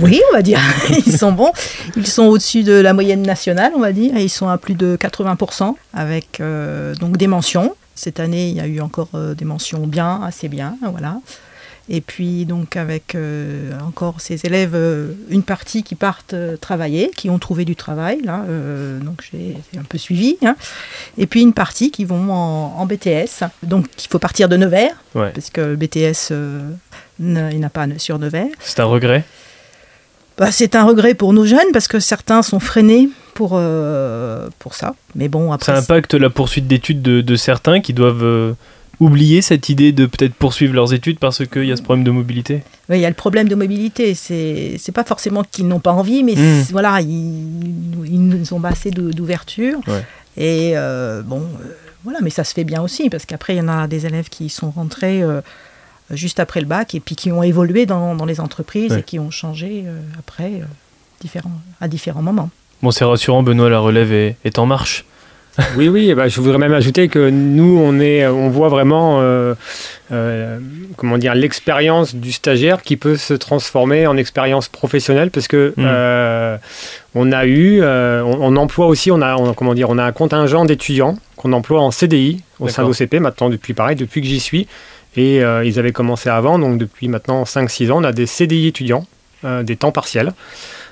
Oui, 0.00 0.18
on 0.30 0.34
va 0.34 0.40
dire. 0.40 0.58
Ils 1.06 1.12
sont 1.18 1.32
bons. 1.32 1.52
Ils 1.96 2.06
sont 2.06 2.22
au-dessus 2.24 2.62
de 2.62 2.72
la 2.72 2.94
moyenne 2.94 3.20
nationale, 3.22 3.72
on 3.76 3.80
va 3.80 3.92
dire. 3.92 4.16
Et 4.16 4.22
ils 4.24 4.30
sont 4.30 4.48
à 4.48 4.56
plus 4.58 4.74
de 4.74 4.96
80% 4.96 5.74
avec 5.92 6.40
euh, 6.40 6.94
donc 6.94 7.16
des 7.18 7.26
mentions. 7.26 7.74
Cette 7.94 8.20
année, 8.20 8.48
il 8.48 8.56
y 8.56 8.60
a 8.60 8.66
eu 8.66 8.80
encore 8.80 9.08
euh, 9.14 9.34
des 9.34 9.44
mentions 9.44 9.86
bien, 9.86 10.20
assez 10.22 10.48
bien, 10.48 10.76
voilà. 10.82 11.18
Et 11.88 12.00
puis 12.00 12.46
donc 12.46 12.76
avec 12.76 13.16
euh, 13.16 13.72
encore 13.80 14.20
ces 14.20 14.46
élèves, 14.46 14.70
euh, 14.74 15.12
une 15.30 15.42
partie 15.42 15.82
qui 15.82 15.96
partent 15.96 16.32
euh, 16.32 16.56
travailler, 16.56 17.10
qui 17.16 17.28
ont 17.28 17.38
trouvé 17.40 17.64
du 17.64 17.74
travail, 17.74 18.22
là, 18.22 18.44
donc 19.02 19.24
j'ai 19.32 19.56
un 19.78 19.82
peu 19.82 19.98
suivi. 19.98 20.36
hein. 20.44 20.54
Et 21.18 21.26
puis 21.26 21.42
une 21.42 21.52
partie 21.52 21.90
qui 21.90 22.04
vont 22.04 22.32
en, 22.32 22.76
en 22.78 22.86
BTS. 22.86 23.44
Donc 23.64 23.86
il 24.02 24.08
faut 24.08 24.20
partir 24.20 24.48
de 24.48 24.56
Nevers, 24.56 24.94
Ouais. 25.16 25.30
parce 25.34 25.50
que 25.50 25.60
le 25.60 25.76
BTS, 25.76 26.32
ne- 27.18 27.50
il 27.52 27.58
n'a 27.60 27.68
pas 27.70 27.86
sur 27.98 28.18
Nevers. 28.18 28.46
C'est 28.60 28.78
un 28.80 28.84
regret? 28.84 29.24
Bah, 30.38 30.50
c'est 30.52 30.76
un 30.76 30.84
regret 30.84 31.14
pour 31.14 31.32
nos 31.32 31.44
jeunes 31.44 31.72
parce 31.72 31.88
que 31.88 32.00
certains 32.00 32.42
sont 32.42 32.60
freinés 32.60 33.10
pour, 33.34 33.52
euh, 33.54 34.48
pour 34.58 34.74
ça. 34.74 34.94
Mais 35.14 35.28
bon, 35.28 35.56
Ça 35.60 35.76
impacte 35.76 36.14
la 36.14 36.30
poursuite 36.30 36.66
d'études 36.66 37.02
de, 37.02 37.20
de 37.20 37.36
certains 37.36 37.80
qui 37.80 37.92
doivent 37.92 38.22
euh, 38.24 38.52
oublier 39.00 39.42
cette 39.42 39.68
idée 39.68 39.92
de 39.92 40.06
peut-être 40.06 40.34
poursuivre 40.34 40.74
leurs 40.74 40.92
études 40.92 41.18
parce 41.18 41.46
qu'il 41.46 41.64
y 41.64 41.72
a 41.72 41.76
ce 41.76 41.82
problème 41.82 42.04
de 42.04 42.10
mobilité. 42.10 42.62
Oui, 42.88 42.98
il 42.98 43.00
y 43.00 43.06
a 43.06 43.08
le 43.08 43.14
problème 43.14 43.48
de 43.48 43.54
mobilité. 43.54 44.14
C'est 44.14 44.76
c'est 44.78 44.92
pas 44.92 45.04
forcément 45.04 45.42
qu'ils 45.44 45.66
n'ont 45.66 45.80
pas 45.80 45.92
envie, 45.92 46.22
mais 46.22 46.34
Mm. 46.34 46.62
c'est- 46.64 46.72
voilà, 46.72 47.00
ils, 47.00 48.04
ils 48.06 48.54
ont 48.54 48.60
pas 48.60 48.68
assez 48.70 48.90
d'ouverture. 48.90 49.78
Ouais. 49.88 50.04
Et 50.36 50.72
euh, 50.76 51.22
bon, 51.22 51.40
euh, 51.40 51.74
voilà, 52.04 52.18
mais 52.22 52.30
ça 52.30 52.44
se 52.44 52.52
fait 52.54 52.64
bien 52.64 52.82
aussi 52.82 53.10
parce 53.10 53.26
qu'après, 53.26 53.54
il 53.54 53.58
y 53.58 53.62
en 53.62 53.68
a 53.68 53.86
des 53.88 54.06
élèves 54.06 54.28
qui 54.28 54.48
sont 54.48 54.70
rentrés 54.70 55.22
euh, 55.22 55.40
juste 56.10 56.40
après 56.40 56.60
le 56.60 56.66
bac 56.66 56.94
et 56.94 57.00
puis 57.00 57.16
qui 57.16 57.32
ont 57.32 57.42
évolué 57.42 57.86
dans, 57.86 58.14
dans 58.14 58.24
les 58.26 58.40
entreprises 58.40 58.92
Ouais. 58.92 59.00
et 59.00 59.02
qui 59.02 59.18
ont 59.18 59.30
changé 59.30 59.84
après 60.18 60.60
différents, 61.20 61.50
à 61.80 61.88
différents 61.88 62.22
moments. 62.22 62.50
Bon, 62.82 62.90
c'est 62.90 63.04
rassurant, 63.04 63.42
Benoît, 63.42 63.70
la 63.70 63.78
relève 63.78 64.12
est, 64.12 64.36
est 64.44 64.58
en 64.58 64.66
marche. 64.66 65.04
Oui, 65.76 65.88
oui, 65.88 66.14
ben, 66.14 66.28
je 66.28 66.40
voudrais 66.40 66.56
même 66.56 66.72
ajouter 66.72 67.08
que 67.08 67.28
nous, 67.28 67.78
on, 67.78 68.00
est, 68.00 68.26
on 68.26 68.48
voit 68.48 68.70
vraiment 68.70 69.18
euh, 69.20 69.54
euh, 70.10 70.58
comment 70.96 71.18
dire, 71.18 71.34
l'expérience 71.34 72.14
du 72.14 72.32
stagiaire 72.32 72.80
qui 72.80 72.96
peut 72.96 73.16
se 73.16 73.34
transformer 73.34 74.06
en 74.06 74.16
expérience 74.16 74.68
professionnelle 74.68 75.30
parce 75.30 75.48
que 75.48 75.74
Mm. 75.76 75.84
euh, 75.86 76.56
on 77.14 77.32
a 77.32 77.44
eu, 77.44 77.82
on, 77.84 78.38
on 78.40 78.56
emploie 78.56 78.86
aussi, 78.86 79.10
on 79.10 79.20
a, 79.20 79.36
on- 79.36 79.52
comment 79.52 79.74
dire, 79.74 79.90
on 79.90 79.98
a 79.98 80.04
un 80.04 80.12
contingent 80.12 80.64
d'étudiants 80.64 81.18
qu'on 81.36 81.52
emploie 81.52 81.82
en 81.82 81.90
CDI 81.90 82.40
au 82.58 82.68
sein 82.68 82.82
D'accord. 82.82 82.94
d'OCP 82.98 83.20
maintenant 83.20 83.50
depuis 83.50 83.74
pareil, 83.74 83.94
depuis 83.96 84.22
que 84.22 84.26
j'y 84.26 84.40
suis. 84.40 84.66
Et 85.18 85.40
ils 85.40 85.78
avaient 85.78 85.92
commencé 85.92 86.30
avant, 86.30 86.58
donc 86.58 86.78
depuis 86.78 87.08
maintenant 87.08 87.42
5-6 87.44 87.90
ans, 87.92 87.98
on 88.00 88.04
a 88.04 88.12
des 88.12 88.24
CDI 88.24 88.68
étudiants, 88.68 89.04
des 89.62 89.76
temps 89.76 89.92
partiels. 89.92 90.32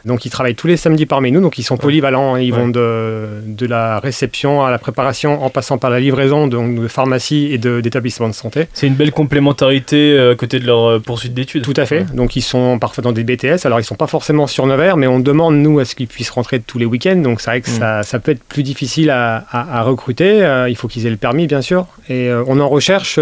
Donc 0.05 0.25
ils 0.25 0.31
travaillent 0.31 0.55
tous 0.55 0.67
les 0.67 0.77
samedis 0.77 1.07
parmi 1.07 1.33
nous, 1.33 1.41
donc 1.41 1.59
ils 1.59 1.63
sont 1.63 1.77
polyvalents. 1.77 2.37
Ils 2.37 2.53
vont 2.53 2.69
de, 2.69 3.41
de 3.47 3.67
la 3.67 4.01
réception 4.01 4.65
à 4.65 4.71
la 4.71 4.79
préparation 4.79 5.43
en 5.43 5.51
passant 5.51 5.79
par 5.79 5.91
la 5.91 6.01
livraison 6.01 6.47
donc 6.47 6.81
de 6.81 6.89
pharmacie 6.89 7.51
et 7.53 7.59
d'établissements 7.59 8.29
de, 8.29 8.35
santé. 8.35 8.69
C'est 8.73 8.87
une 8.87 8.95
belle 8.95 9.13
complémentarité 9.13 10.19
à 10.19 10.35
côté 10.35 10.59
de 10.61 10.67
leur 10.67 11.01
poursuite 11.03 11.35
d'études. 11.35 11.65
Tout 11.65 11.75
à 11.77 11.87
fait. 11.87 12.05
Donc 12.15 12.37
ils 12.37 12.43
sont 12.43 12.79
parfois 12.79 13.03
dans 13.03 13.13
des 13.13 13.25
BTS. 13.25 13.65
Alors 13.67 13.81
ils 13.81 13.85
sont 13.85 13.95
pas 13.95 14.07
forcément 14.07 14.47
sur 14.47 14.67
Nevers, 14.67 14.97
mais 14.97 15.07
on 15.07 15.21
demande 15.21 15.57
nous 15.57 15.79
à 15.79 15.85
ce 15.85 15.95
qu'ils 15.95 16.09
puissent 16.09 16.31
rentrer 16.31 16.61
tous 16.61 16.79
les 16.79 16.87
week-ends. 16.87 17.17
Donc 17.17 17.41
c'est 17.41 17.51
vrai 17.51 17.61
que 17.61 17.71
mm. 17.71 17.79
ça, 17.79 18.03
ça, 18.03 18.19
peut 18.19 18.33
être 18.33 18.43
plus 18.45 18.63
difficile 18.63 19.11
à, 19.11 19.45
à, 19.51 19.83
recruter. 19.83 20.67
il 20.69 20.77
faut 20.77 20.89
qu'ils 20.89 21.07
aient 21.07 21.11
le 21.11 21.17
permis, 21.17 21.47
bien 21.47 21.63
sûr. 21.63 21.87
Et 22.09 22.31
on 22.47 22.61
en 22.61 22.69
recherche 22.69 23.19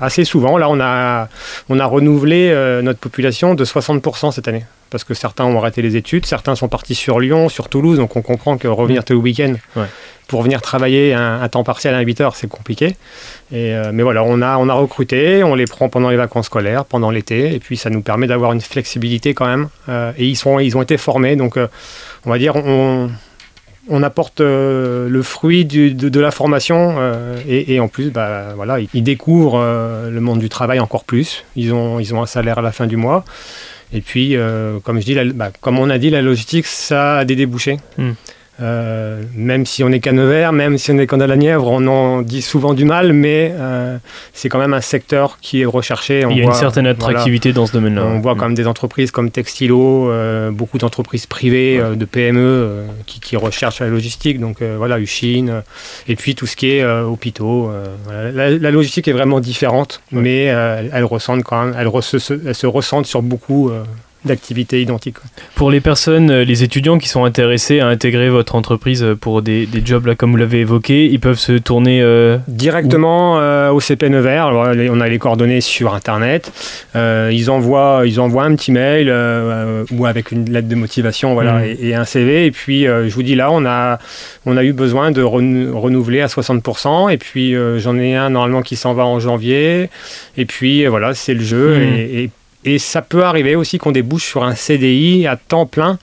assez 0.00 0.24
souvent. 0.24 0.58
Là, 0.58 0.68
on 0.68 0.80
a, 0.80 1.28
on 1.68 1.78
a 1.78 1.86
renouvelé 1.86 2.50
euh, 2.50 2.82
notre 2.82 2.98
population 2.98 3.54
de 3.54 3.64
60% 3.64 4.32
cette 4.32 4.48
année. 4.48 4.64
Parce 4.90 5.04
que 5.04 5.12
certains 5.12 5.44
ont 5.44 5.58
arrêté 5.58 5.82
les 5.82 5.96
études, 5.96 6.24
certains 6.24 6.54
sont 6.54 6.68
partis 6.68 6.94
sur 6.94 7.20
Lyon, 7.20 7.50
sur 7.50 7.68
Toulouse, 7.68 7.98
donc 7.98 8.16
on 8.16 8.22
comprend 8.22 8.56
que 8.56 8.66
revenir 8.68 9.04
tout 9.04 9.12
le 9.12 9.18
week-end 9.18 9.54
pour 10.28 10.42
venir 10.42 10.62
travailler 10.62 11.12
un, 11.12 11.46
temps 11.48 11.62
partiel 11.62 11.94
à 11.94 12.00
8 12.00 12.22
heures, 12.22 12.36
c'est 12.36 12.48
compliqué. 12.48 12.96
Et, 13.52 13.74
euh, 13.74 13.90
mais 13.92 14.02
voilà, 14.02 14.24
on 14.24 14.40
a, 14.40 14.56
on 14.56 14.66
a 14.70 14.72
recruté, 14.72 15.44
on 15.44 15.54
les 15.54 15.66
prend 15.66 15.90
pendant 15.90 16.08
les 16.08 16.16
vacances 16.16 16.46
scolaires, 16.46 16.86
pendant 16.86 17.10
l'été, 17.10 17.54
et 17.54 17.58
puis 17.58 17.76
ça 17.76 17.90
nous 17.90 18.00
permet 18.00 18.26
d'avoir 18.26 18.52
une 18.52 18.62
flexibilité 18.62 19.34
quand 19.34 19.46
même. 19.46 19.68
Euh, 19.90 20.12
et 20.16 20.24
ils, 20.24 20.36
sont, 20.36 20.58
ils 20.58 20.74
ont 20.74 20.82
été 20.82 20.96
formés, 20.96 21.36
donc 21.36 21.58
on 22.24 22.30
va 22.30 22.38
dire, 22.38 22.56
on, 22.56 23.10
on 23.88 24.02
apporte 24.02 24.40
euh, 24.40 25.08
le 25.08 25.22
fruit 25.22 25.64
de, 25.64 26.20
la 26.20 26.30
formation 26.30 26.96
euh, 26.98 27.38
et, 27.48 27.80
en 27.80 27.88
plus, 27.88 28.10
bah, 28.10 28.52
voilà, 28.54 28.78
ils, 28.92 29.02
découvrent 29.02 29.58
euh, 29.60 30.10
le 30.10 30.20
monde 30.20 30.38
du 30.38 30.48
travail 30.48 30.80
encore 30.80 31.04
plus. 31.04 31.44
Ils 31.56 31.72
ont, 31.72 31.98
un 31.98 32.26
salaire 32.26 32.58
à 32.58 32.62
la 32.62 32.72
fin 32.72 32.86
du 32.86 32.96
mois. 32.96 33.24
Et 33.92 34.00
puis, 34.00 34.36
bah, 34.36 35.50
comme 35.60 35.78
on 35.78 35.88
a 35.88 35.98
dit, 35.98 36.10
la 36.10 36.22
logistique, 36.22 36.66
ça 36.66 37.18
a 37.18 37.24
des 37.24 37.36
débouchés. 37.36 37.78
Hmm. 37.96 38.12
Euh, 38.60 39.22
même 39.34 39.66
si 39.66 39.84
on 39.84 39.88
est 39.90 40.00
qu'à 40.00 40.12
Nevers, 40.12 40.52
même 40.52 40.78
si 40.78 40.90
on 40.90 40.98
est 40.98 41.06
qu'en 41.06 41.18
la 41.18 41.36
Nièvre, 41.36 41.68
on 41.68 41.86
en 41.86 42.22
dit 42.22 42.42
souvent 42.42 42.74
du 42.74 42.84
mal, 42.84 43.12
mais 43.12 43.52
euh, 43.54 43.98
c'est 44.32 44.48
quand 44.48 44.58
même 44.58 44.74
un 44.74 44.80
secteur 44.80 45.38
qui 45.40 45.62
est 45.62 45.64
recherché. 45.64 46.24
On 46.24 46.30
Il 46.30 46.38
y 46.38 46.40
a 46.40 46.44
une 46.44 46.52
certaine 46.52 46.86
attractivité 46.86 47.52
dans 47.52 47.66
ce 47.66 47.72
domaine-là. 47.72 48.04
On 48.04 48.20
voit 48.20 48.34
quand 48.34 48.46
même 48.46 48.54
des 48.54 48.66
entreprises 48.66 49.10
comme 49.10 49.30
Textilo, 49.30 50.10
euh, 50.10 50.50
beaucoup 50.50 50.78
d'entreprises 50.78 51.26
privées, 51.26 51.80
de 51.94 52.04
PME 52.04 52.84
qui, 53.06 53.20
qui, 53.20 53.36
recherchent 53.36 53.80
la 53.80 53.88
logistique. 53.88 54.40
Donc 54.40 54.62
voilà, 54.62 54.98
Uchine, 54.98 55.62
et 56.08 56.16
puis 56.16 56.34
tout 56.34 56.46
ce 56.46 56.56
qui 56.56 56.70
est 56.70 56.84
hôpitaux. 56.84 57.70
La, 58.34 58.70
logistique 58.70 59.06
est 59.08 59.12
vraiment 59.12 59.40
différente, 59.40 60.00
mais 60.10 60.44
elle, 60.44 61.04
ressemble 61.04 61.44
quand 61.44 61.64
même, 61.64 61.74
elle, 61.78 61.88
elle 61.88 62.54
se 62.54 62.66
ressent 62.66 63.04
sur 63.04 63.22
beaucoup 63.22 63.70
d'activités 64.24 64.82
identiques. 64.82 65.16
Pour 65.54 65.70
les 65.70 65.80
personnes, 65.80 66.30
euh, 66.30 66.44
les 66.44 66.64
étudiants 66.64 66.98
qui 66.98 67.08
sont 67.08 67.24
intéressés 67.24 67.80
à 67.80 67.86
intégrer 67.86 68.30
votre 68.30 68.56
entreprise 68.56 69.02
euh, 69.02 69.14
pour 69.14 69.42
des, 69.42 69.66
des 69.66 69.84
jobs 69.84 70.06
là, 70.06 70.16
comme 70.16 70.32
vous 70.32 70.36
l'avez 70.36 70.60
évoqué, 70.60 71.06
ils 71.06 71.20
peuvent 71.20 71.38
se 71.38 71.52
tourner 71.52 72.00
euh, 72.02 72.38
directement 72.48 73.38
au 73.70 73.80
CP 73.80 74.08
Nevers. 74.08 74.46
Alors, 74.46 74.68
on 74.90 75.00
a 75.00 75.08
les 75.08 75.18
coordonnées 75.18 75.60
sur 75.60 75.94
Internet. 75.94 76.52
ils 76.94 77.50
envoient, 77.50 78.02
ils 78.06 78.20
envoient 78.20 78.44
un 78.44 78.54
petit 78.54 78.72
mail 78.72 79.12
ou 79.92 80.06
avec 80.06 80.32
une 80.32 80.50
lettre 80.50 80.68
de 80.68 80.74
motivation, 80.74 81.34
voilà, 81.34 81.60
mm. 81.60 81.76
et, 81.80 81.94
un 81.94 82.04
CV. 82.04 82.46
Et 82.46 82.50
puis, 82.50 82.84
je 82.84 83.14
vous 83.14 83.22
dis 83.22 83.34
là, 83.34 83.50
on 83.52 83.64
a, 83.64 83.98
on 84.46 84.56
a 84.56 84.64
eu 84.64 84.72
besoin 84.72 85.10
de 85.10 85.22
renouveler 85.22 86.20
à 86.20 86.26
60%. 86.26 87.12
Et 87.12 87.18
puis, 87.18 87.54
j'en 87.78 87.98
ai 87.98 88.16
un 88.16 88.30
normalement 88.30 88.62
qui 88.62 88.76
s'en 88.76 88.94
va 88.94 89.04
en 89.04 89.20
janvier. 89.20 89.90
Et 90.36 90.44
puis, 90.44 90.86
voilà, 90.86 91.14
c'est 91.14 91.34
le 91.34 91.42
jeu. 91.42 91.78
Mm. 91.78 91.82
Et, 91.82 92.22
et 92.22 92.30
et 92.68 92.78
ça 92.78 93.02
peut 93.02 93.24
arriver 93.24 93.56
aussi 93.56 93.78
qu'on 93.78 93.92
débouche 93.92 94.24
sur 94.24 94.44
un 94.44 94.54
CDI 94.54 95.26
à 95.26 95.36
temps 95.36 95.66
plein. 95.66 95.98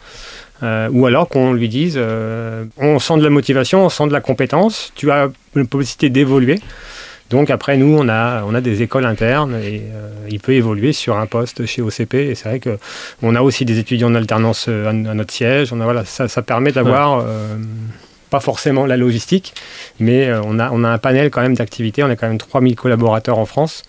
Euh, 0.63 0.87
ou 0.91 1.05
alors 1.05 1.27
qu'on 1.27 1.51
lui 1.51 1.67
dise 1.67 1.95
euh, 1.97 2.63
on 2.77 2.97
sent 2.97 3.17
de 3.17 3.23
la 3.23 3.29
motivation, 3.29 3.85
on 3.85 3.89
sent 3.89 4.07
de 4.07 4.13
la 4.13 4.21
compétence, 4.21 4.93
tu 4.95 5.11
as 5.11 5.29
une 5.53 5.67
possibilité 5.67 6.09
d'évoluer. 6.09 6.61
Donc 7.29 7.49
après, 7.49 7.75
nous, 7.75 7.97
on 7.97 8.07
a, 8.07 8.43
on 8.43 8.53
a 8.55 8.61
des 8.61 8.81
écoles 8.81 9.05
internes 9.05 9.55
et 9.55 9.81
euh, 9.83 10.09
il 10.29 10.39
peut 10.39 10.53
évoluer 10.53 10.93
sur 10.93 11.17
un 11.17 11.25
poste 11.25 11.65
chez 11.65 11.81
OCP. 11.81 12.13
Et 12.13 12.35
c'est 12.35 12.47
vrai 12.47 12.61
qu'on 12.61 13.35
a 13.35 13.41
aussi 13.41 13.65
des 13.65 13.79
étudiants 13.79 14.11
en 14.11 14.15
alternance 14.15 14.67
à, 14.67 14.93
notre 14.93 15.33
siège. 15.33 15.73
On 15.73 15.81
a, 15.81 15.83
voilà, 15.83 16.05
ça, 16.05 16.27
ça 16.27 16.41
permet 16.41 16.71
d'avoir, 16.71 17.25
pas 18.29 18.39
forcément 18.39 18.85
la 18.85 18.95
logistique, 18.95 19.55
mais 19.99 20.31
on, 20.45 20.59
a, 20.59 20.69
on 20.71 20.83
a 20.83 20.89
un 20.89 20.97
panel 20.99 21.31
quand 21.31 21.41
même 21.41 21.55
d'activités. 21.55 22.03
On 22.03 22.09
a 22.09 22.15
quand 22.15 22.27
même 22.27 22.37
3000 22.37 22.75
collaborateurs 22.75 23.39
en 23.39 23.45
France. 23.45 23.81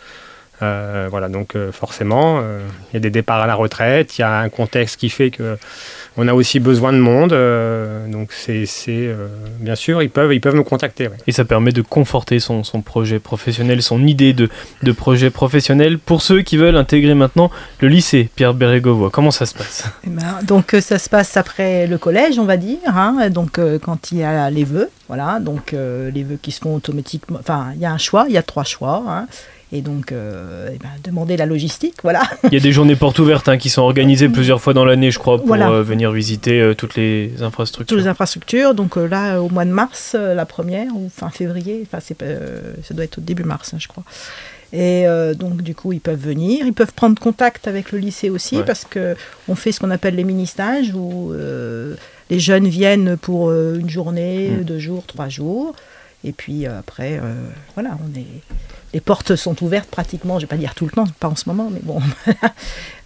Euh, 0.62 1.08
voilà, 1.10 1.28
donc 1.28 1.54
euh, 1.54 1.70
forcément, 1.70 2.40
euh, 2.40 2.66
il 2.90 2.94
y 2.94 2.96
a 2.96 3.00
des 3.00 3.10
départs 3.10 3.42
à 3.42 3.46
la 3.46 3.54
retraite, 3.54 4.16
il 4.16 4.22
y 4.22 4.24
a 4.24 4.38
un 4.38 4.48
contexte 4.48 4.98
qui 4.98 5.10
fait 5.10 5.30
que 5.30 5.58
on 6.16 6.28
a 6.28 6.32
aussi 6.32 6.60
besoin 6.60 6.94
de 6.94 6.98
monde. 6.98 7.36
donc 8.10 8.32
c'est, 8.32 8.64
bien 9.60 9.74
sûr, 9.74 10.02
ils 10.02 10.08
peuvent, 10.08 10.32
ils 10.32 10.40
peuvent 10.40 10.54
nous 10.54 10.64
contacter. 10.64 11.10
Et 11.26 11.32
ça 11.32 11.44
permet 11.44 11.72
de 11.72 11.82
conforter 11.82 12.40
son, 12.40 12.64
son, 12.64 12.80
projet 12.80 13.18
professionnel, 13.18 13.82
son 13.82 14.06
idée 14.06 14.32
de, 14.32 14.48
de, 14.82 14.92
projet 14.92 15.28
professionnel. 15.28 15.98
Pour 15.98 16.22
ceux 16.22 16.40
qui 16.40 16.56
veulent 16.56 16.76
intégrer 16.76 17.12
maintenant 17.12 17.50
le 17.80 17.88
lycée 17.88 18.30
Pierre 18.34 18.54
Bérégovoy, 18.54 19.10
comment 19.10 19.30
ça 19.30 19.44
se 19.44 19.54
passe? 19.54 19.84
Eh 20.06 20.08
ben, 20.08 20.38
Donc 20.44 20.74
ça 20.80 20.98
se 20.98 21.10
passe 21.10 21.36
après 21.36 21.86
le 21.86 21.98
collège, 21.98 22.38
on 22.38 22.46
va 22.46 22.56
dire. 22.56 22.78
Hein. 22.86 23.28
donc 23.28 23.60
quand 23.82 24.10
il 24.10 24.18
y 24.18 24.24
a 24.24 24.48
les 24.48 24.64
vœux, 24.64 24.88
voilà, 25.08 25.38
donc 25.38 25.72
les 25.72 26.22
vœux 26.22 26.38
qui 26.40 26.50
se 26.50 26.60
font 26.60 26.76
automatiquement. 26.76 27.38
Enfin, 27.40 27.72
il 27.74 27.80
y 27.82 27.84
a 27.84 27.92
un 27.92 27.98
choix, 27.98 28.24
il 28.26 28.32
y 28.32 28.38
a 28.38 28.42
trois 28.42 28.64
choix. 28.64 29.04
Hein 29.06 29.26
et 29.72 29.80
donc 29.80 30.12
euh, 30.12 30.68
eh 30.72 30.78
ben, 30.78 30.88
demander 31.02 31.36
la 31.36 31.46
logistique, 31.46 31.96
voilà. 32.02 32.22
Il 32.44 32.54
y 32.54 32.56
a 32.56 32.60
des 32.60 32.70
journées 32.70 32.94
portes 32.94 33.18
ouvertes 33.18 33.48
hein, 33.48 33.58
qui 33.58 33.68
sont 33.68 33.82
organisées 33.82 34.28
plusieurs 34.28 34.60
fois 34.60 34.74
dans 34.74 34.84
l'année, 34.84 35.10
je 35.10 35.18
crois, 35.18 35.42
pour 35.42 35.54
euh, 35.54 35.82
venir 35.82 36.12
visiter 36.12 36.60
euh, 36.60 36.74
toutes 36.74 36.94
les 36.94 37.42
infrastructures. 37.42 37.96
Toutes 37.96 38.04
les 38.04 38.08
infrastructures, 38.08 38.74
donc 38.74 38.94
là, 38.96 39.40
au 39.40 39.48
mois 39.48 39.64
de 39.64 39.70
mars, 39.70 40.14
la 40.14 40.46
première, 40.46 40.94
ou 40.94 41.10
fin 41.12 41.30
février, 41.30 41.84
enfin, 41.84 41.98
ça 42.00 42.94
doit 42.94 43.04
être 43.04 43.18
au 43.18 43.20
début 43.20 43.42
mars, 43.42 43.74
hein, 43.74 43.78
je 43.80 43.88
crois. 43.88 44.04
Et 44.72 45.06
donc, 45.38 45.62
du 45.62 45.74
coup, 45.74 45.92
ils 45.92 46.00
peuvent 46.00 46.20
venir. 46.20 46.66
Ils 46.66 46.72
peuvent 46.72 46.92
prendre 46.92 47.20
contact 47.20 47.66
avec 47.66 47.92
le 47.92 47.98
lycée 47.98 48.30
aussi, 48.30 48.58
parce 48.66 48.84
qu'on 48.84 49.54
fait 49.54 49.72
ce 49.72 49.80
qu'on 49.80 49.90
appelle 49.90 50.16
les 50.16 50.24
mini-stages, 50.24 50.92
où 50.94 51.32
les 52.30 52.38
jeunes 52.38 52.68
viennent 52.68 53.16
pour 53.16 53.50
une 53.52 53.88
journée, 53.88 54.50
mm. 54.50 54.64
deux 54.64 54.78
jours, 54.78 55.04
trois 55.06 55.28
jours. 55.28 55.74
Et 56.24 56.32
puis 56.32 56.66
après, 56.66 57.20
voilà, 57.74 57.96
on 58.04 58.18
est 58.18 58.26
les 58.96 59.00
portes 59.02 59.36
sont 59.36 59.62
ouvertes 59.62 59.90
pratiquement, 59.90 60.38
je 60.38 60.46
ne 60.46 60.48
vais 60.48 60.56
pas 60.56 60.56
dire 60.56 60.74
tout 60.74 60.86
le 60.86 60.90
temps, 60.90 61.04
pas 61.20 61.28
en 61.28 61.36
ce 61.36 61.50
moment, 61.50 61.70
mais 61.70 61.80
bon. 61.82 62.00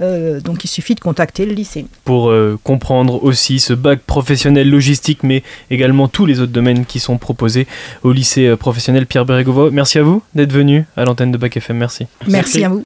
Euh, 0.01 0.41
donc 0.41 0.65
il 0.65 0.69
suffit 0.69 0.95
de 0.95 1.01
contacter 1.01 1.45
le 1.45 1.53
lycée. 1.53 1.85
Pour 2.05 2.31
euh, 2.31 2.59
comprendre 2.65 3.23
aussi 3.23 3.61
ce 3.61 3.75
bac 3.75 4.01
professionnel 4.01 4.71
logistique, 4.71 5.23
mais 5.23 5.43
également 5.71 6.09
tous 6.09 6.25
les 6.25 6.41
autres 6.41 6.53
domaines 6.53 6.87
qui 6.87 7.01
sont 7.01 7.19
proposés 7.19 7.67
au 8.03 8.13
lycée 8.13 8.47
euh, 8.47 8.57
professionnel 8.57 9.05
Pierre 9.05 9.27
Bérégovo. 9.27 9.71
Merci 9.71 9.99
à 9.99 10.03
vous 10.03 10.23
d'être 10.35 10.55
venu 10.55 10.87
à 10.97 11.05
l'antenne 11.05 11.33
de 11.33 11.37
Bac 11.37 11.55
FM. 11.55 11.77
Merci. 11.77 12.07
Merci 12.27 12.65
à 12.65 12.71
vous. 12.71 12.79